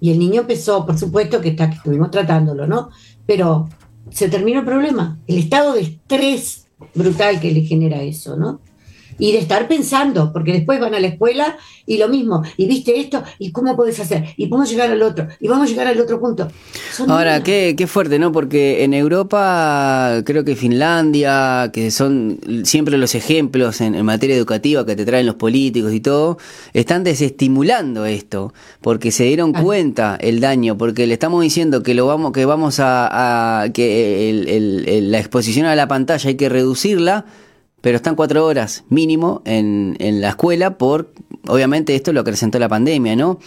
Y 0.01 0.13
el 0.13 0.19
niño 0.19 0.43
empezó, 0.43 0.87
por 0.87 0.97
supuesto 0.97 1.41
que, 1.41 1.49
está, 1.49 1.69
que 1.69 1.77
estuvimos 1.77 2.11
tratándolo, 2.11 2.67
¿no? 2.67 2.91
Pero 3.27 3.69
se 4.11 4.29
terminó 4.29 4.61
el 4.61 4.65
problema, 4.65 5.19
el 5.27 5.39
estado 5.39 5.73
de 5.73 5.81
estrés 5.81 6.69
brutal 6.95 7.41
que 7.41 7.51
le 7.51 7.63
genera 7.63 8.03
eso, 8.03 8.37
¿no? 8.37 8.61
Y 9.19 9.33
de 9.33 9.39
estar 9.39 9.69
pensando, 9.69 10.33
porque 10.33 10.53
después 10.53 10.81
van 10.81 10.95
a 10.95 11.01
la 11.01 11.09
escuela 11.09 11.57
y 11.87 11.99
lo 11.99 12.09
mismo, 12.09 12.43
y 12.57 12.67
viste 12.67 12.99
esto, 12.99 13.23
y 13.39 13.53
cómo 13.53 13.77
puedes 13.77 14.01
hacer, 14.01 14.35
y 14.37 14.47
podemos 14.47 14.71
llegar 14.71 14.91
al 14.91 15.03
otro, 15.03 15.29
y 15.41 15.49
vamos 15.49 15.67
a 15.67 15.71
llegar 15.71 15.87
al 15.87 16.01
otro 16.01 16.21
punto. 16.21 16.49
Ahora, 17.09 17.43
qué, 17.43 17.75
qué, 17.77 17.87
fuerte, 17.87 18.19
¿no? 18.19 18.33
Porque 18.33 18.85
en 18.85 18.95
Europa, 18.95 20.23
creo 20.25 20.45
que 20.45 20.57
Finlandia, 20.57 21.71
que 21.73 21.91
son 21.91 22.41
siempre 22.65 22.97
los 22.99 23.15
ejemplos 23.15 23.81
en, 23.81 24.05
materia 24.05 24.37
educativa 24.37 24.85
que 24.85 24.97
te 24.97 25.05
traen 25.05 25.27
los 25.27 25.37
políticos 25.37 25.93
y 25.93 26.01
todo, 26.01 26.39
están 26.73 27.05
desestimulando 27.05 28.07
esto, 28.07 28.53
porque 28.81 29.11
se 29.11 29.25
dieron 29.25 29.53
cuenta 29.53 30.17
el 30.21 30.41
daño, 30.41 30.77
porque 30.77 31.07
le 31.07 31.15
estamos 31.15 31.43
diciendo 31.43 31.83
que 31.83 31.95
lo 31.95 32.07
vamos, 32.07 32.33
que 32.33 32.45
vamos 32.45 32.81
a, 32.81 33.67
que 33.73 35.01
la 35.03 35.19
exposición 35.19 35.67
a 35.67 35.75
la 35.75 35.89
pantalla 35.89 36.29
hay 36.29 36.37
que 36.37 36.49
reducirla 36.49 37.25
pero 37.85 37.97
están 37.97 38.15
cuatro 38.15 38.47
horas 38.47 38.85
mínimo 38.89 39.43
en, 39.45 39.95
en 39.99 40.23
la 40.23 40.31
escuela 40.31 40.79
por, 40.79 41.11
obviamente 41.47 41.95
esto 41.95 42.15
lo 42.15 42.21
acrecentó 42.21 42.59
la 42.59 42.71
pandemia, 42.71 43.15
¿no? 43.15 43.39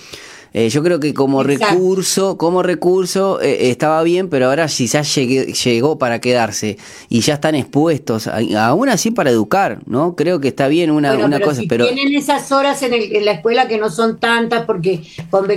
Eh, 0.54 0.69
yo 0.69 0.84
creo 0.84 1.00
que 1.00 1.15
como 1.15 1.41
recurso, 1.41 2.38
como 2.38 2.62
recurso 2.62 3.41
eh, 3.41 3.71
estaba 3.71 4.04
bien, 4.04 4.30
pero 4.30 4.45
ahora 4.45 4.67
si 4.67 4.86
ya 4.86 5.02
llegó 5.02 5.97
para 5.97 6.21
quedarse 6.21 6.78
y 7.10 7.21
ya 7.21 7.34
están 7.34 7.56
expuestos, 7.56 8.28
aún 8.28 8.89
así 8.89 9.10
para 9.10 9.32
educar, 9.32 9.80
¿no? 9.88 10.15
Creo 10.15 10.39
que 10.39 10.50
está 10.50 10.67
bien 10.67 10.91
una, 10.91 11.15
una 11.15 11.39
cosa, 11.39 11.63
pero 11.67 11.88
tienen 11.91 12.13
esas 12.13 12.52
horas 12.52 12.84
en, 12.84 12.93
el, 12.93 13.15
en, 13.15 13.26
la 13.26 13.32
escuela 13.32 13.67
que 13.67 13.80
no 13.80 13.89
son 13.89 14.19
tantas 14.19 14.65
porque 14.65 15.02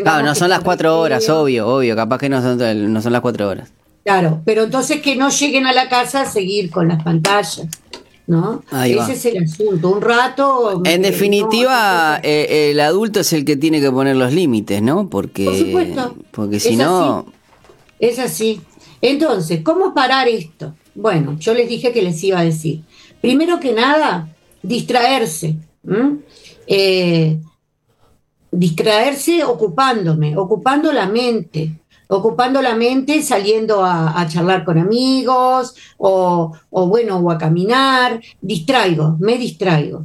Claro, 0.03 0.25
no 0.25 0.35
son 0.35 0.49
las 0.49 0.61
cuatro 0.61 0.99
horas, 0.99 1.29
obvio, 1.29 1.69
obvio, 1.69 1.95
capaz 1.95 2.17
que 2.17 2.31
no 2.31 2.41
son, 2.41 2.93
no 2.95 3.03
son 3.03 3.13
las 3.13 3.21
cuatro 3.21 3.47
horas. 3.47 3.71
Claro, 4.05 4.41
pero 4.47 4.63
entonces 4.63 5.03
que 5.03 5.17
no 5.17 5.29
lleguen 5.29 5.67
a 5.67 5.75
la 5.75 5.91
casa 5.91 6.23
a 6.23 6.27
seguir 6.27 6.71
con 6.71 6.89
las 6.89 7.03
pantallas. 7.03 7.67
¿No? 8.31 8.63
Ese 8.85 9.13
es 9.13 9.25
el 9.27 9.43
asunto. 9.43 9.91
Un 9.91 10.01
rato. 10.01 10.83
En 10.85 11.03
definitiva, 11.03 12.21
eh, 12.23 12.71
el 12.71 12.79
adulto 12.79 13.21
es 13.21 13.33
el 13.33 13.45
que 13.45 13.57
tiene 13.57 13.81
que 13.81 13.91
poner 13.91 14.15
los 14.15 14.33
límites, 14.33 14.81
¿no? 14.81 15.09
Porque, 15.09 15.45
Por 15.47 15.57
supuesto. 15.57 16.17
Porque 16.31 16.61
si 16.61 16.77
no. 16.77 17.27
Es 17.99 18.21
así. 18.21 18.61
Entonces, 19.03 19.63
¿cómo 19.65 19.93
parar 19.93 20.29
esto? 20.29 20.75
Bueno, 20.95 21.37
yo 21.41 21.55
les 21.55 21.69
dije 21.69 21.93
que 21.93 22.03
les 22.03 22.23
iba 22.23 22.39
a 22.39 22.45
decir. 22.45 22.83
Primero 23.21 23.59
que 23.59 23.73
nada, 23.73 24.29
distraerse. 24.63 25.57
Eh, 26.69 27.37
distraerse 28.53 29.43
ocupándome, 29.43 30.37
ocupando 30.37 30.93
la 30.93 31.07
mente 31.07 31.73
ocupando 32.11 32.61
la 32.61 32.75
mente, 32.75 33.23
saliendo 33.23 33.85
a, 33.85 34.27
charlar 34.29 34.65
con 34.65 34.79
amigos 34.79 35.75
o, 35.97 36.53
bueno, 36.71 37.19
o 37.19 37.31
a 37.31 37.39
caminar, 37.39 38.21
distraigo, 38.41 39.17
me 39.21 39.39
distraigo. 39.39 40.05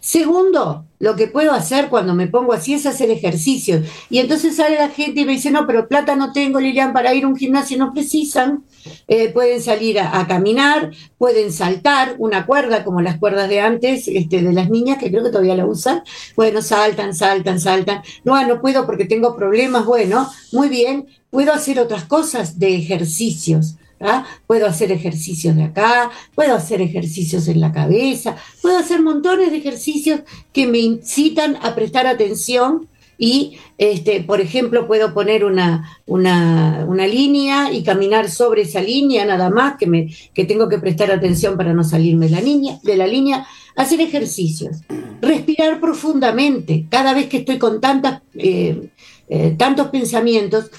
Segundo, 0.00 0.84
lo 0.98 1.16
que 1.16 1.28
puedo 1.28 1.52
hacer 1.52 1.88
cuando 1.88 2.14
me 2.14 2.26
pongo 2.26 2.52
así 2.52 2.74
es 2.74 2.84
hacer 2.84 3.10
ejercicios. 3.10 3.88
Y 4.10 4.18
entonces 4.18 4.56
sale 4.56 4.76
la 4.76 4.90
gente 4.90 5.22
y 5.22 5.24
me 5.24 5.32
dice, 5.32 5.50
no, 5.50 5.66
pero 5.66 5.88
plata 5.88 6.14
no 6.14 6.32
tengo, 6.32 6.60
Lilian, 6.60 6.92
para 6.92 7.14
ir 7.14 7.24
a 7.24 7.28
un 7.28 7.36
gimnasio, 7.36 7.78
no 7.78 7.94
precisan. 7.94 8.64
Eh, 9.08 9.30
pueden 9.30 9.62
salir 9.62 9.98
a, 9.98 10.26
caminar, 10.26 10.90
pueden 11.16 11.52
saltar 11.52 12.16
una 12.18 12.44
cuerda, 12.44 12.84
como 12.84 13.00
las 13.00 13.18
cuerdas 13.18 13.48
de 13.48 13.60
antes, 13.60 14.06
este, 14.08 14.42
de 14.42 14.52
las 14.52 14.68
niñas, 14.68 14.98
que 14.98 15.10
creo 15.10 15.24
que 15.24 15.30
todavía 15.30 15.56
la 15.56 15.64
usan. 15.64 16.02
Bueno, 16.36 16.60
saltan, 16.60 17.14
saltan, 17.14 17.58
saltan. 17.58 18.02
No, 18.24 18.34
ah, 18.34 18.44
no 18.44 18.60
puedo 18.60 18.84
porque 18.84 19.06
tengo 19.06 19.36
problemas. 19.36 19.86
Bueno, 19.86 20.30
muy 20.52 20.68
bien, 20.68 21.06
puedo 21.34 21.52
hacer 21.52 21.80
otras 21.80 22.04
cosas 22.04 22.60
de 22.60 22.76
ejercicios. 22.76 23.74
¿ah? 24.00 24.24
Puedo 24.46 24.68
hacer 24.68 24.92
ejercicios 24.92 25.56
de 25.56 25.64
acá, 25.64 26.12
puedo 26.32 26.54
hacer 26.54 26.80
ejercicios 26.80 27.48
en 27.48 27.60
la 27.60 27.72
cabeza, 27.72 28.36
puedo 28.62 28.78
hacer 28.78 29.02
montones 29.02 29.50
de 29.50 29.56
ejercicios 29.56 30.20
que 30.52 30.68
me 30.68 30.78
incitan 30.78 31.56
a 31.60 31.74
prestar 31.74 32.06
atención 32.06 32.86
y, 33.18 33.56
este, 33.78 34.22
por 34.22 34.40
ejemplo, 34.40 34.86
puedo 34.86 35.12
poner 35.12 35.44
una, 35.44 35.98
una, 36.06 36.84
una, 36.86 37.06
línea 37.08 37.72
y 37.72 37.82
caminar 37.82 38.30
sobre 38.30 38.62
esa 38.62 38.80
línea 38.80 39.24
nada 39.24 39.50
más, 39.50 39.76
que, 39.76 39.88
me, 39.88 40.14
que 40.34 40.44
tengo 40.44 40.68
que 40.68 40.78
prestar 40.78 41.10
atención 41.10 41.56
para 41.56 41.72
no 41.72 41.82
salirme 41.82 42.26
de 42.26 42.32
la, 42.32 42.40
línea, 42.40 42.78
de 42.84 42.96
la 42.96 43.08
línea, 43.08 43.44
hacer 43.74 44.00
ejercicios, 44.00 44.82
respirar 45.20 45.80
profundamente, 45.80 46.86
cada 46.88 47.12
vez 47.12 47.26
que 47.26 47.38
estoy 47.38 47.58
con 47.58 47.80
tantas, 47.80 48.22
eh, 48.34 48.88
eh, 49.28 49.54
tantos 49.58 49.88
pensamientos, 49.88 50.70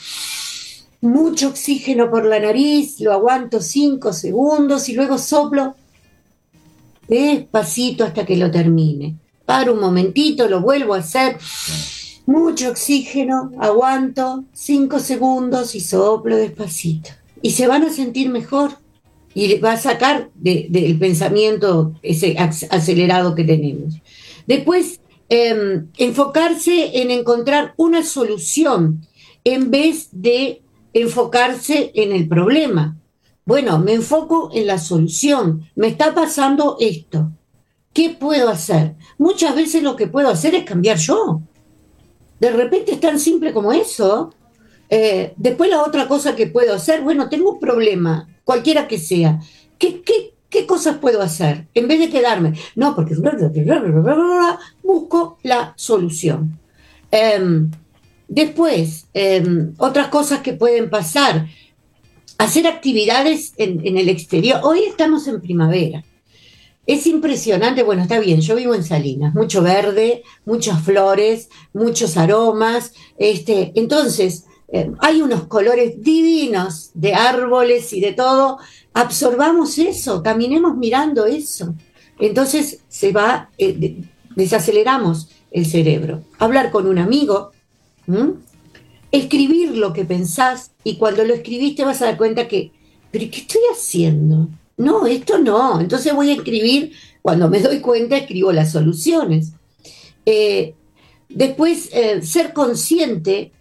mucho 1.01 1.49
oxígeno 1.49 2.09
por 2.09 2.25
la 2.25 2.39
nariz, 2.39 2.99
lo 2.99 3.13
aguanto 3.13 3.61
cinco 3.61 4.13
segundos 4.13 4.89
y 4.89 4.93
luego 4.93 5.17
soplo 5.17 5.75
despacito 7.07 8.03
hasta 8.03 8.25
que 8.25 8.37
lo 8.37 8.49
termine. 8.51 9.15
Paro 9.45 9.73
un 9.73 9.79
momentito, 9.79 10.47
lo 10.47 10.61
vuelvo 10.61 10.95
a 10.95 10.99
hacer. 10.99 11.37
Mucho 12.25 12.69
oxígeno, 12.69 13.51
aguanto 13.59 14.45
cinco 14.53 14.99
segundos 14.99 15.75
y 15.75 15.79
soplo 15.79 16.35
despacito. 16.35 17.11
Y 17.41 17.51
se 17.51 17.67
van 17.67 17.83
a 17.83 17.91
sentir 17.91 18.29
mejor 18.29 18.71
y 19.35 19.59
va 19.59 19.73
a 19.73 19.77
sacar 19.77 20.29
del 20.33 20.97
pensamiento 20.97 21.93
ese 22.01 22.35
acelerado 22.39 23.35
que 23.35 23.43
tenemos. 23.43 23.95
Después, 24.47 24.99
em, 25.29 25.87
enfocarse 25.97 27.01
en 27.01 27.11
encontrar 27.11 27.73
una 27.77 28.03
solución 28.03 29.05
en 29.43 29.69
vez 29.69 30.09
de 30.11 30.61
enfocarse 30.95 31.91
en 31.93 32.13
el 32.13 32.27
problema. 32.27 32.97
Bueno, 33.45 33.77
me 33.79 33.93
enfoco 33.93 34.49
en 34.53 34.65
la 34.65 34.79
solución. 34.79 35.69
Me 35.75 35.87
está 35.87 36.15
pasando 36.15 36.77
esto. 36.79 37.31
¿Qué 37.93 38.15
puedo 38.17 38.49
hacer? 38.49 38.95
Muchas 39.17 39.55
veces 39.55 39.83
lo 39.83 39.95
que 39.95 40.07
puedo 40.07 40.29
hacer 40.29 40.55
es 40.55 40.63
cambiar 40.63 40.97
yo. 40.97 41.41
De 42.39 42.49
repente 42.49 42.93
es 42.93 43.01
tan 43.01 43.19
simple 43.19 43.53
como 43.53 43.73
eso. 43.73 44.33
Eh, 44.89 45.33
después 45.35 45.69
la 45.69 45.83
otra 45.83 46.07
cosa 46.07 46.35
que 46.35 46.47
puedo 46.47 46.73
hacer, 46.73 47.01
bueno, 47.01 47.27
tengo 47.27 47.51
un 47.51 47.59
problema, 47.59 48.29
cualquiera 48.45 48.87
que 48.87 48.97
sea. 48.97 49.39
¿Qué, 49.77 50.01
qué, 50.01 50.33
qué 50.49 50.65
cosas 50.65 50.97
puedo 50.99 51.21
hacer? 51.21 51.67
En 51.73 51.89
vez 51.89 51.99
de 51.99 52.09
quedarme, 52.09 52.53
no, 52.75 52.95
porque 52.95 53.15
busco 54.83 55.39
la 55.43 55.73
solución. 55.75 56.57
Em, 57.11 57.69
Después, 58.27 59.05
em, 59.13 59.73
otras 59.77 60.07
cosas 60.07 60.41
que 60.41 60.53
pueden 60.53 60.89
pasar, 60.89 61.47
hacer 62.37 62.67
actividades 62.67 63.53
en, 63.57 63.97
el 63.97 64.09
exterior. 64.09 64.59
Hoy 64.63 64.83
estamos 64.83 65.27
en 65.27 65.41
primavera. 65.41 66.03
Es 66.87 67.07
impresionante, 67.07 67.81
bueno, 67.83 68.03
está 68.03 68.19
bien, 68.19 68.41
yo 68.41 68.55
vivo 68.55 68.75
en 68.75 68.83
Salinas, 68.83 69.33
mucho 69.33 69.63
verde, 69.63 70.23
muchas 70.45 70.83
flores, 70.83 71.49
muchos 71.73 72.15
aromas. 72.17 72.93
Este, 73.17 73.71
entonces, 73.75 74.45
eh, 74.67 74.91
hay 74.99 75.21
unos 75.21 75.47
colores 75.47 76.01
divinos 76.01 76.91
de 76.93 77.13
árboles 77.13 77.91
y 77.93 78.01
de 78.01 78.13
todo, 78.13 78.59
absorbamos 78.93 79.77
eso, 79.79 80.21
caminemos 80.21 80.77
mirando 80.77 81.25
eso. 81.25 81.73
Entonces 82.19 82.81
se 82.87 83.11
va, 83.11 83.49
eh, 83.57 84.03
desaceleramos 84.35 85.29
el 85.51 85.65
cerebro. 85.65 86.23
Hablar 86.37 86.71
con 86.71 86.87
un 86.87 86.99
amigo, 86.99 87.51
escribir 89.11 89.77
lo 89.77 89.93
que 89.93 90.05
pensás 90.05 90.71
y 90.83 90.97
cuando 90.97 91.23
lo 91.23 91.33
escribiste 91.33 91.85
vas 91.85 92.01
a 92.01 92.05
dar 92.05 92.17
cuenta 92.17 92.47
que, 92.47 92.71
pero 93.11 93.25
¿qué 93.31 93.39
estoy 93.41 93.61
haciendo? 93.71 94.49
No, 94.77 95.05
esto 95.05 95.37
no. 95.39 95.79
Entonces 95.79 96.13
voy 96.13 96.31
a 96.31 96.35
escribir, 96.35 96.91
cuando 97.21 97.49
me 97.49 97.59
doy 97.59 97.79
cuenta, 97.79 98.17
escribo 98.17 98.51
las 98.51 98.71
soluciones. 98.71 99.53
Eh, 100.25 100.75
después, 101.29 101.89
eh, 101.93 102.21
ser 102.21 102.53
consciente 102.53 103.51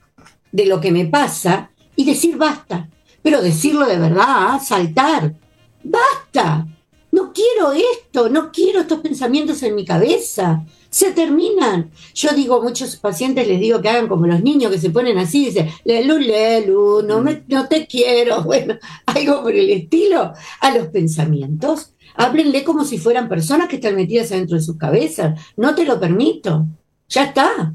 de 0.50 0.66
lo 0.66 0.80
que 0.80 0.92
me 0.92 1.07
pasa 1.07 1.70
y 1.96 2.04
decir 2.04 2.37
basta. 2.37 2.88
Pero 3.22 3.40
decirlo 3.40 3.87
de 3.87 3.98
verdad, 3.98 4.61
saltar. 4.62 5.35
Basta. 5.83 6.66
No 7.14 7.33
quiero 7.33 7.72
esto, 7.72 8.29
no 8.29 8.50
quiero 8.50 8.81
estos 8.81 8.98
pensamientos 8.98 9.62
en 9.62 9.77
mi 9.77 9.85
cabeza 9.85 10.64
se 10.90 11.12
terminan. 11.12 11.92
Yo 12.12 12.31
digo, 12.35 12.61
muchos 12.61 12.96
pacientes 12.96 13.46
les 13.46 13.61
digo 13.61 13.81
que 13.81 13.88
hagan 13.88 14.09
como 14.09 14.27
los 14.27 14.42
niños 14.42 14.72
que 14.72 14.79
se 14.79 14.90
ponen 14.90 15.18
así, 15.18 15.46
dicen, 15.46 15.68
lelu, 15.85 16.18
lelu, 16.18 17.03
no, 17.03 17.20
me, 17.20 17.44
no 17.46 17.68
te 17.68 17.87
quiero, 17.87 18.42
bueno, 18.44 18.74
algo 19.07 19.44
por 19.44 19.53
el 19.53 19.70
estilo, 19.70 20.33
a 20.61 20.77
los 20.77 20.88
pensamientos. 20.88 21.92
Háblenle 22.16 22.64
como 22.64 22.85
si 22.85 22.98
fueran 22.98 23.29
personas 23.29 23.68
que 23.68 23.77
están 23.77 23.94
metidas 23.94 24.31
dentro 24.31 24.57
de 24.57 24.62
sus 24.62 24.77
cabezas. 24.77 25.40
No 25.57 25.77
te 25.77 25.85
lo 25.85 26.00
permito. 26.00 26.66
Ya 27.09 27.27
está. 27.27 27.74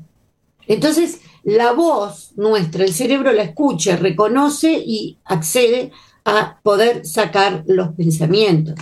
Entonces, 0.67 1.21
la 1.43 1.71
voz 1.71 2.33
nuestra, 2.35 2.83
el 2.83 2.93
cerebro 2.93 3.31
la 3.31 3.43
escucha, 3.43 3.95
reconoce 3.95 4.83
y 4.85 5.17
accede 5.23 5.91
a 6.25 6.59
poder 6.61 7.05
sacar 7.05 7.63
los 7.67 7.89
pensamientos. 7.95 8.75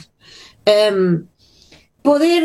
Em, 0.67 1.25
poder 2.01 2.43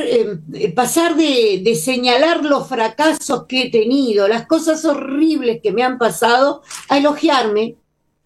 eh, 0.54 0.72
pasar 0.72 1.16
de, 1.16 1.74
señalar 1.74 2.44
los 2.44 2.68
fracasos 2.68 3.46
que 3.48 3.62
he 3.62 3.70
tenido, 3.70 4.28
las 4.28 4.46
cosas 4.46 4.84
horribles 4.84 5.58
que 5.60 5.72
me 5.72 5.82
han 5.82 5.98
pasado, 5.98 6.62
a 6.88 6.98
elogiarme 6.98 7.74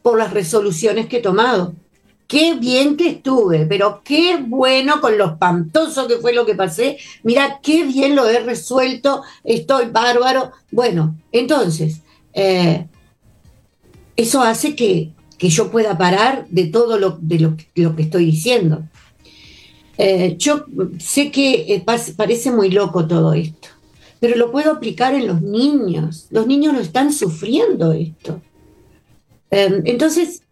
por 0.03 0.19
las 0.19 0.35
resoluciones 0.35 1.07
que 1.07 1.17
he 1.19 1.23
tomado. 1.23 1.75
Qué 2.27 2.57
bien 2.57 2.99
que 2.99 3.09
estuve, 3.09 3.65
pero 3.65 4.03
qué 4.05 4.37
bueno 4.37 5.01
con 5.01 5.17
lo 5.17 5.29
espantoso 5.29 6.07
que 6.07 6.17
fue 6.17 6.35
lo 6.35 6.45
que 6.45 6.55
pasé. 6.55 6.99
Mira, 7.23 7.61
qué 7.63 7.85
bien 7.85 8.15
lo 8.15 8.29
he 8.29 8.41
resuelto, 8.41 9.23
estoy 9.45 9.87
bárbaro. 9.87 10.53
Bueno, 10.71 11.17
entonces, 11.33 12.03
eh, 12.35 12.87
eso 14.15 14.43
hace 14.43 14.77
que, 14.77 15.13
yo 15.39 15.71
pueda 15.71 15.97
parar 15.97 16.47
de 16.51 16.67
todo 16.67 16.99
lo, 16.99 17.17
de 17.21 17.39
lo 17.39 17.97
que 17.97 18.03
estoy 18.03 18.27
diciendo. 18.27 18.85
Eh, 19.99 20.37
yo 20.39 20.67
sé 20.99 21.31
que 21.31 21.75
eh, 21.75 21.85
parece 22.17 22.51
muy 22.51 22.71
loco 22.71 23.07
todo 23.07 23.33
esto, 23.33 23.69
pero 24.21 24.37
lo 24.37 24.51
puedo 24.51 24.73
aplicar 24.73 25.15
en 25.15 25.27
los 25.27 25.43
niños. 25.43 26.27
Los 26.31 26.47
niños 26.47 26.75
no 26.75 26.81
están 26.81 27.13
sufriendo 27.13 27.93
esto. 27.93 28.41
Em, 29.51 29.83
entonces, 29.85 30.43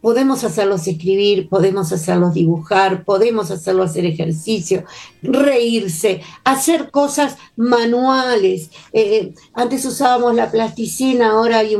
podemos 0.00 0.44
hacerlos 0.44 0.86
escribir, 0.86 1.48
podemos 1.48 1.92
hacerlos 1.92 2.34
dibujar, 2.34 3.04
podemos 3.04 3.50
hacerlos 3.50 3.90
hacer 3.90 4.06
ejercicio, 4.06 4.84
reírse, 5.22 6.22
hacer 6.44 6.90
cosas 6.90 7.36
manuales. 7.56 8.70
Eh, 8.92 9.34
antes 9.54 9.84
usábamos 9.84 10.34
la 10.34 10.50
plasticina, 10.50 11.30
ahora 11.30 11.58
hay 11.58 11.76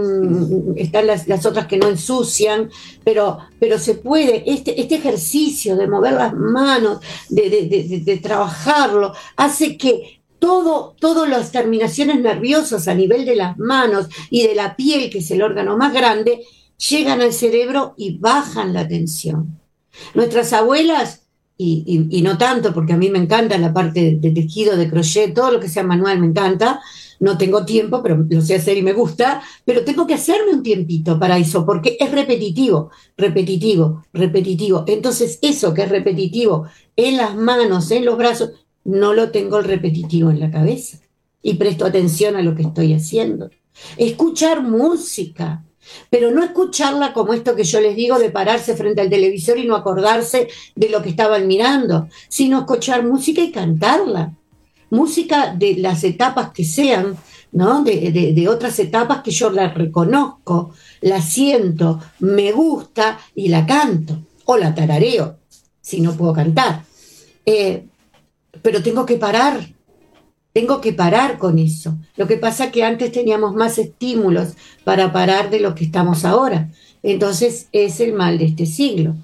están 0.76 1.06
las, 1.06 1.46
otras 1.46 1.66
que 1.66 1.78
no 1.78 1.88
ensucian, 1.88 2.70
pero, 3.04 3.38
pero 3.58 3.78
se 3.78 3.94
puede, 3.94 4.42
este, 4.50 4.80
este 4.80 4.96
ejercicio 4.96 5.76
de 5.76 5.86
mover 5.86 6.14
las 6.14 6.34
manos, 6.34 7.00
de, 7.28 8.20
trabajarlo, 8.22 9.12
hace 9.36 9.76
que 9.76 10.20
todo, 10.38 10.94
todas 11.00 11.28
las 11.28 11.52
terminaciones 11.52 12.20
nerviosas 12.20 12.88
a 12.88 12.94
nivel 12.94 13.24
de 13.24 13.36
las 13.36 13.58
manos 13.58 14.08
y 14.30 14.46
de 14.46 14.54
la 14.54 14.76
piel, 14.76 15.10
que 15.10 15.18
es 15.18 15.30
el 15.30 15.42
órgano 15.42 15.76
más 15.76 15.92
grande, 15.92 16.42
llegan 16.76 17.20
al 17.20 17.32
cerebro 17.32 17.94
y 17.96 18.18
bajan 18.18 18.72
la 18.72 18.86
tensión. 18.86 19.58
Nuestras 20.14 20.52
abuelas, 20.52 21.22
y, 21.58 22.20
no 22.22 22.36
tanto, 22.36 22.74
porque 22.74 22.92
a 22.92 22.98
mí 22.98 23.08
me 23.08 23.18
encanta 23.18 23.56
la 23.56 23.72
parte 23.72 24.18
de, 24.20 24.30
tejido, 24.30 24.76
de 24.76 24.90
crochet, 24.90 25.32
todo 25.32 25.50
lo 25.50 25.60
que 25.60 25.68
sea 25.68 25.82
manual 25.82 26.20
me 26.20 26.26
encanta, 26.26 26.80
no 27.18 27.38
tengo 27.38 27.64
tiempo, 27.64 28.02
pero 28.02 28.26
lo 28.28 28.40
sé 28.42 28.56
hacer 28.56 28.76
y 28.76 28.82
me 28.82 28.92
gusta, 28.92 29.42
pero 29.64 29.82
tengo 29.82 30.06
que 30.06 30.14
hacerme 30.14 30.52
un 30.52 30.62
tiempito 30.62 31.18
para 31.18 31.38
eso, 31.38 31.64
porque 31.64 31.96
es 31.98 32.10
repetitivo, 32.10 32.90
repetitivo, 33.16 34.04
repetitivo. 34.12 34.84
Entonces, 34.86 35.38
eso 35.40 35.72
que 35.72 35.82
es 35.82 35.88
repetitivo 35.88 36.66
en 36.94 37.16
las 37.16 37.34
manos, 37.34 37.90
en 37.90 38.04
los 38.04 38.18
brazos, 38.18 38.50
no 38.84 39.14
lo 39.14 39.30
tengo 39.30 39.58
el 39.58 39.64
repetitivo 39.64 40.30
en 40.30 40.40
la 40.40 40.50
cabeza 40.50 40.98
y 41.42 41.54
presto 41.54 41.86
atención 41.86 42.36
a 42.36 42.42
lo 42.42 42.54
que 42.54 42.62
estoy 42.62 42.92
haciendo. 42.92 43.50
Escuchar 43.96 44.62
música, 44.62 45.64
pero 46.10 46.30
no 46.30 46.42
escucharla 46.42 47.12
como 47.12 47.32
esto 47.32 47.54
que 47.54 47.64
yo 47.64 47.80
les 47.80 47.96
digo 47.96 48.18
de 48.18 48.30
pararse 48.30 48.76
frente 48.76 49.00
al 49.00 49.10
televisor 49.10 49.58
y 49.58 49.66
no 49.66 49.76
acordarse 49.76 50.48
de 50.74 50.88
lo 50.88 51.02
que 51.02 51.10
estaban 51.10 51.46
mirando, 51.46 52.08
sino 52.28 52.60
escuchar 52.60 53.04
música 53.04 53.40
y 53.40 53.50
cantarla. 53.50 54.32
Música 54.90 55.52
de 55.56 55.76
las 55.76 56.04
etapas 56.04 56.50
que 56.52 56.64
sean, 56.64 57.16
¿no? 57.52 57.82
De, 57.82 58.46
otras 58.48 58.78
etapas 58.78 59.22
que 59.22 59.32
yo 59.32 59.50
la 59.50 59.68
reconozco, 59.68 60.74
la 61.00 61.20
siento, 61.20 62.00
me 62.20 62.52
gusta 62.52 63.18
y 63.34 63.48
la 63.48 63.66
canto, 63.66 64.18
o 64.44 64.56
la 64.56 64.74
tarareo, 64.74 65.38
si 65.80 66.00
no 66.00 66.12
puedo 66.12 66.32
cantar. 66.32 66.84
Eh, 67.44 67.84
pero 68.62 68.82
tengo 68.82 69.04
que 69.04 69.16
parar 69.16 69.75
tengo 70.56 70.80
que 70.80 70.94
parar 70.94 71.36
con 71.36 71.58
eso. 71.58 71.98
Lo 72.16 72.26
que 72.26 72.38
pasa 72.38 72.64
es 72.64 72.72
que 72.72 72.82
antes 72.82 73.12
teníamos 73.12 73.54
más 73.54 73.76
estímulos 73.76 74.54
para 74.84 75.12
parar 75.12 75.50
de 75.50 75.60
lo 75.60 75.74
que 75.74 75.84
estamos 75.84 76.24
ahora. 76.24 76.70
Entonces 77.02 77.68
es 77.72 78.00
el 78.00 78.14
mal 78.14 78.38
de 78.38 78.46
este 78.46 78.64
siglo. 78.64 79.16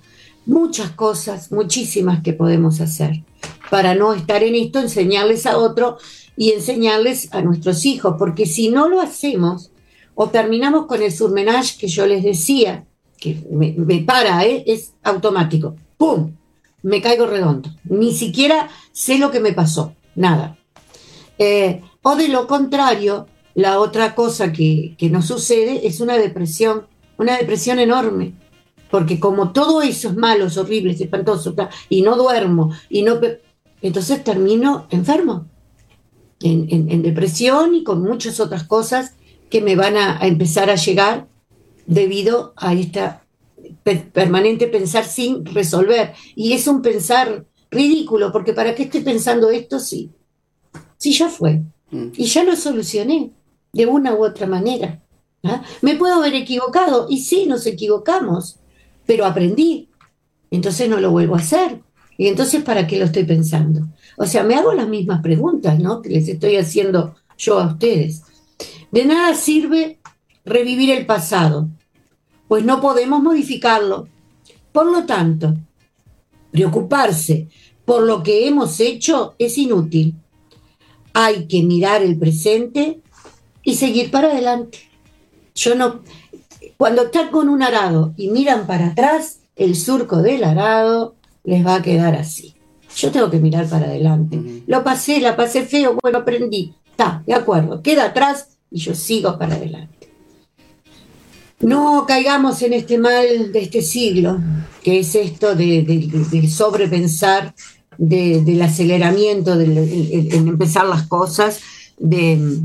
Muchas 0.45 0.91
cosas, 0.91 1.51
muchísimas 1.51 2.23
que 2.23 2.35
podemos 2.35 2.83
hacer 2.83 3.23
para 3.71 3.95
no 3.95 4.13
estar 4.13 4.43
en 4.43 4.57
esto, 4.57 4.79
enseñarles 4.79 5.47
a 5.47 5.57
otro 5.57 5.97
y 6.37 6.51
enseñarles 6.51 7.33
a 7.33 7.41
nuestros 7.41 7.87
hijos, 7.87 8.17
porque 8.19 8.45
si 8.45 8.69
no 8.69 8.91
lo 8.91 9.01
hacemos, 9.01 9.71
o 10.15 10.29
terminamos 10.29 10.85
con 10.85 11.01
el 11.01 11.13
surmenage 11.13 11.79
que 11.79 11.89
yo 11.89 12.07
les 12.07 12.23
decía, 12.23 12.85
que 13.19 13.43
me, 13.51 13.73
para, 14.01 14.45
¿eh? 14.45 14.65
es 14.67 14.93
automático, 15.03 15.77
¡pum! 15.97 16.35
Me 16.83 17.01
caigo 17.01 17.25
redondo. 17.25 17.71
Ni 17.85 18.13
siquiera 18.13 18.69
sé 18.93 19.17
lo 19.17 19.31
que 19.31 19.41
me 19.41 19.55
pasó, 19.55 19.95
nada. 20.15 20.59
Eh, 21.45 21.81
o 22.03 22.15
de 22.15 22.29
lo 22.29 22.47
contrario, 22.47 23.27
la 23.55 23.81
otra 23.81 24.15
cosa 24.15 24.53
que, 24.53 24.95
nos 25.11 25.27
sucede 25.27 25.85
es 25.89 25.99
una 25.99 26.17
depresión, 26.17 26.87
una 27.19 27.37
depresión 27.37 27.81
enorme, 27.81 28.35
porque 28.93 29.19
como 29.19 29.51
todo 29.51 29.83
eso 29.83 30.11
es 30.11 30.17
malo, 30.17 30.47
es 30.47 30.57
horrible, 30.57 30.93
es 30.93 31.01
espantoso, 31.01 31.53
y 31.89 32.03
no 32.03 32.15
duermo, 32.15 32.71
y 32.89 33.03
no, 33.03 33.19
entonces 33.81 34.23
termino 34.23 34.87
enfermo, 34.91 35.47
en, 36.39 37.03
depresión 37.03 37.75
y 37.75 37.83
con 37.83 38.03
muchas 38.03 38.39
otras 38.39 38.63
cosas 38.63 39.17
que 39.51 39.61
me 39.61 39.75
van 39.75 39.97
a, 39.97 40.21
empezar 40.23 40.71
a 40.71 40.77
llegar 40.77 41.27
debido 41.87 42.53
a 42.57 42.73
esta 42.73 43.25
permanente 44.13 44.69
pensar 44.69 45.05
sin 45.05 45.45
resolver. 45.45 46.13
Y 46.37 46.53
es 46.53 46.69
un 46.69 46.83
pensar 46.83 47.47
ridículo, 47.69 48.31
porque 48.31 48.53
¿para 48.53 48.77
qué 48.77 48.85
estoy 48.85 49.01
pensando 49.01 49.51
esto 49.51 49.81
si 49.81 50.13
Sí, 51.03 51.13
ya 51.13 51.29
fue. 51.29 51.65
Mm. 51.91 52.11
Y 52.17 52.27
ya 52.27 52.45
lo 52.45 52.55
solucioné 52.55 53.33
de 53.73 53.87
una 53.87 54.15
u 54.15 54.25
otra 54.25 54.47
manera. 54.47 55.03
¿ah? 55.43 55.61
Me 55.81 55.97
puedo 55.97 56.15
haber 56.15 56.33
equivocado, 56.37 57.09
y 57.11 57.19
sí, 57.25 57.45
nos 57.47 57.67
equivocamos, 57.67 58.61
pero 59.05 59.27
aprendí. 59.27 59.89
Entonces 60.53 60.89
no 60.89 61.01
lo 61.01 61.11
vuelvo 61.11 61.35
a 61.35 61.41
hacer. 61.41 61.81
Y 62.17 62.29
entonces, 62.29 62.63
¿para 62.63 62.87
qué 62.87 63.01
lo 63.01 63.07
estoy 63.07 63.25
pensando? 63.25 63.89
O 64.17 64.27
sea, 64.27 64.45
me 64.45 64.55
hago 64.55 64.75
las 64.75 64.87
mismas 64.87 65.23
preguntas, 65.23 65.77
¿no? 65.81 66.03
Que 66.03 66.11
les 66.11 66.29
estoy 66.29 66.55
haciendo 66.55 67.17
yo 67.37 67.59
a 67.59 67.67
ustedes. 67.67 68.23
De 68.93 69.05
nada 69.05 69.35
sirve 69.35 69.99
revivir 70.45 70.91
el 70.91 71.05
pasado, 71.05 71.69
pues 72.47 72.65
no 72.65 72.81
podemos 72.81 73.21
modificarlo. 73.21 74.07
Por 74.71 74.87
lo 74.87 75.05
tanto, 75.05 75.57
preocuparse 76.53 77.49
por 77.85 78.05
lo 78.05 78.23
que 78.23 78.47
hemos 78.47 78.79
hecho 78.79 79.35
es 79.41 79.59
inútil 79.59 80.15
hay 81.15 81.47
que 81.47 81.63
mirar 81.63 82.03
el 82.03 82.19
presente 82.19 83.01
y 83.63 83.75
seguir 83.75 84.11
para 84.11 84.29
adelante. 84.29 84.79
Yo 85.55 85.75
no, 85.75 86.03
cuando 86.77 87.03
están 87.03 87.31
con 87.31 87.49
un 87.49 87.63
arado 87.63 88.15
y 88.17 88.31
miran 88.31 88.67
para 88.67 88.89
atrás, 88.89 89.41
el 89.57 89.77
surco 89.77 90.23
del 90.23 90.45
arado 90.45 91.15
les 91.45 91.65
va 91.65 91.77
a 91.77 91.83
quedar 91.83 92.15
así. 92.15 92.55
Yo 92.97 93.11
tengo 93.11 93.31
que 93.31 93.39
mirar 93.39 93.69
para 93.69 93.87
adelante. 93.87 94.63
Lo 94.67 94.85
pasé, 94.85 95.21
la 95.21 95.37
pasé 95.37 95.63
feo, 95.63 95.97
bueno, 96.03 96.19
aprendí. 96.19 96.75
Está, 96.91 97.23
de 97.27 97.35
acuerdo, 97.35 97.83
queda 97.83 98.07
atrás 98.07 98.59
y 98.71 98.79
yo 98.81 98.95
sigo 98.95 99.39
para 99.39 99.55
adelante. 99.55 100.09
no 101.61 102.05
caigamos 102.07 102.61
en 102.63 102.73
este 102.73 102.99
mal 102.99 103.53
de 103.53 103.61
este 103.61 103.83
siglo, 103.83 104.41
que 104.83 105.01
es 105.01 105.15
esto 105.15 105.55
de, 105.55 106.49
sobrepensar, 106.51 107.55
del 107.99 108.63
aceleramiento, 108.63 109.59
en 109.61 110.49
empezar 110.49 110.87
las 110.87 111.07
cosas, 111.07 111.61
de, 111.99 112.59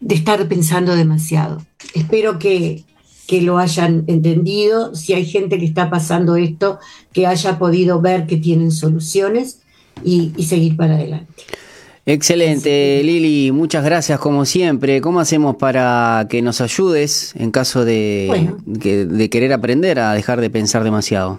de 0.00 0.14
estar 0.14 0.46
pensando 0.48 0.94
demasiado. 0.94 1.62
Espero 1.94 2.38
que, 2.38 2.84
que 3.28 3.42
lo 3.42 3.58
hayan 3.58 4.04
entendido, 4.06 4.94
si 4.94 5.12
hay 5.12 5.26
gente 5.26 5.58
que 5.58 5.66
está 5.66 5.90
pasando 5.90 6.36
esto, 6.36 6.78
que 7.12 7.26
haya 7.26 7.58
podido 7.58 8.00
ver 8.00 8.26
que 8.26 8.38
tienen 8.38 8.70
soluciones 8.70 9.60
y, 10.02 10.32
seguir 10.44 10.76
para 10.76 10.94
adelante. 10.94 11.30
Excelente, 12.06 13.02
Lili, 13.04 13.52
muchas 13.52 13.84
gracias 13.84 14.18
como 14.18 14.46
siempre. 14.46 15.02
¿Cómo 15.02 15.20
hacemos 15.20 15.56
para 15.56 16.26
que 16.30 16.40
nos 16.40 16.62
ayudes 16.62 17.34
en 17.36 17.50
caso 17.50 17.84
de, 17.84 18.54
de 18.64 19.28
querer 19.28 19.52
aprender 19.52 19.98
a 20.00 20.14
dejar 20.14 20.40
de 20.40 20.48
pensar 20.48 20.84
demasiado? 20.84 21.38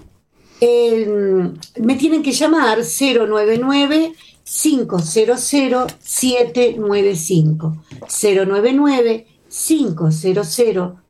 Me 0.61 1.95
tienen 1.95 2.21
que 2.21 2.31
llamar 2.31 2.77
099 2.79 4.13
500 4.43 5.05
795 5.05 7.77
099 8.07 9.27
500 9.49 10.15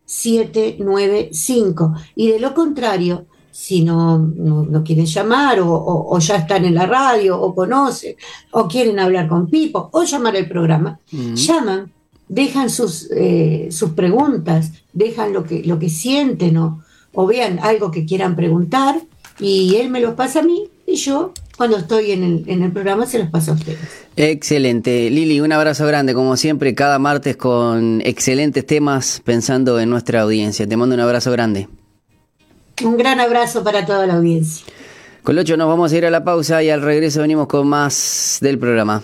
795. 0.06 1.96
Y 2.16 2.32
de 2.32 2.40
lo 2.40 2.54
contrario, 2.54 3.26
si 3.52 3.84
no, 3.84 4.18
no, 4.18 4.84
quieren 4.84 5.06
llamar 5.06 5.60
o, 5.62 6.18
ya 6.20 6.38
están 6.38 6.66
en 6.66 6.76
la 6.76 6.86
radio 6.86 7.40
o 7.40 7.56
conocen 7.56 8.16
o 8.52 8.68
quieren 8.68 9.00
hablar 9.00 9.28
con 9.28 9.50
Pipo 9.50 9.90
o 9.92 10.04
llamar 10.04 10.36
al 10.36 10.48
programa, 10.48 11.00
llaman, 11.12 11.92
dejan 12.28 12.70
sus, 12.70 13.10
eh, 13.12 13.70
sus 13.72 13.92
preguntas, 13.92 14.74
dejan 14.94 15.34
lo 15.34 15.44
que, 15.44 15.64
lo 15.64 15.80
que 15.80 15.90
sienten 15.90 16.58
o, 16.58 16.84
o 17.14 17.26
vean 17.26 17.60
algo 17.60 17.92
que 17.92 18.06
quieran 18.06 18.36
preguntar 18.36 19.02
y 19.40 19.76
él 19.76 19.90
me 19.90 20.00
los 20.00 20.16
pasa 20.16 20.40
a 20.40 20.44
mí 20.44 20.70
y 20.86 20.96
yo 20.96 21.34
cuando 21.58 21.78
estoy 21.78 22.12
en 22.12 22.24
el, 22.24 22.44
en 22.48 22.64
el 22.64 22.72
programa 22.72 23.06
se 23.06 23.20
los 23.20 23.30
paso 23.30 23.52
a 23.52 23.56
ustedes. 23.56 23.80
Excelente. 24.16 25.10
Lili, 25.10 25.42
un 25.42 25.52
abrazo 25.52 25.86
grande, 25.86 26.14
como 26.14 26.38
siempre, 26.38 26.74
cada 26.74 27.00
martes 27.00 27.36
con 27.36 28.02
excelentes 28.06 28.66
temas 28.66 29.22
pensando 29.24 29.80
en 29.80 29.90
nuestra 29.90 30.22
audiencia. 30.22 30.66
Te 30.68 30.78
mando 30.78 30.96
un 30.96 31.02
abrazo 31.02 31.32
grande. 31.32 31.68
Un 32.84 32.98
gran 32.98 33.20
abrazo 33.20 33.64
para 33.64 33.86
toda 33.86 34.08
la 34.08 34.16
audiencia. 34.16 34.66
Con 35.24 35.38
ocho 35.38 35.58
nos 35.58 35.68
vamos 35.68 35.92
a 35.92 35.98
ir 35.98 36.06
a 36.06 36.10
la 36.10 36.24
pausa 36.24 36.64
y 36.64 36.70
al 36.70 36.82
regreso 36.82 37.22
venimos 37.22 37.48
con 37.48 37.68
más 37.68 38.38
del 38.42 38.58
programa. 38.58 39.04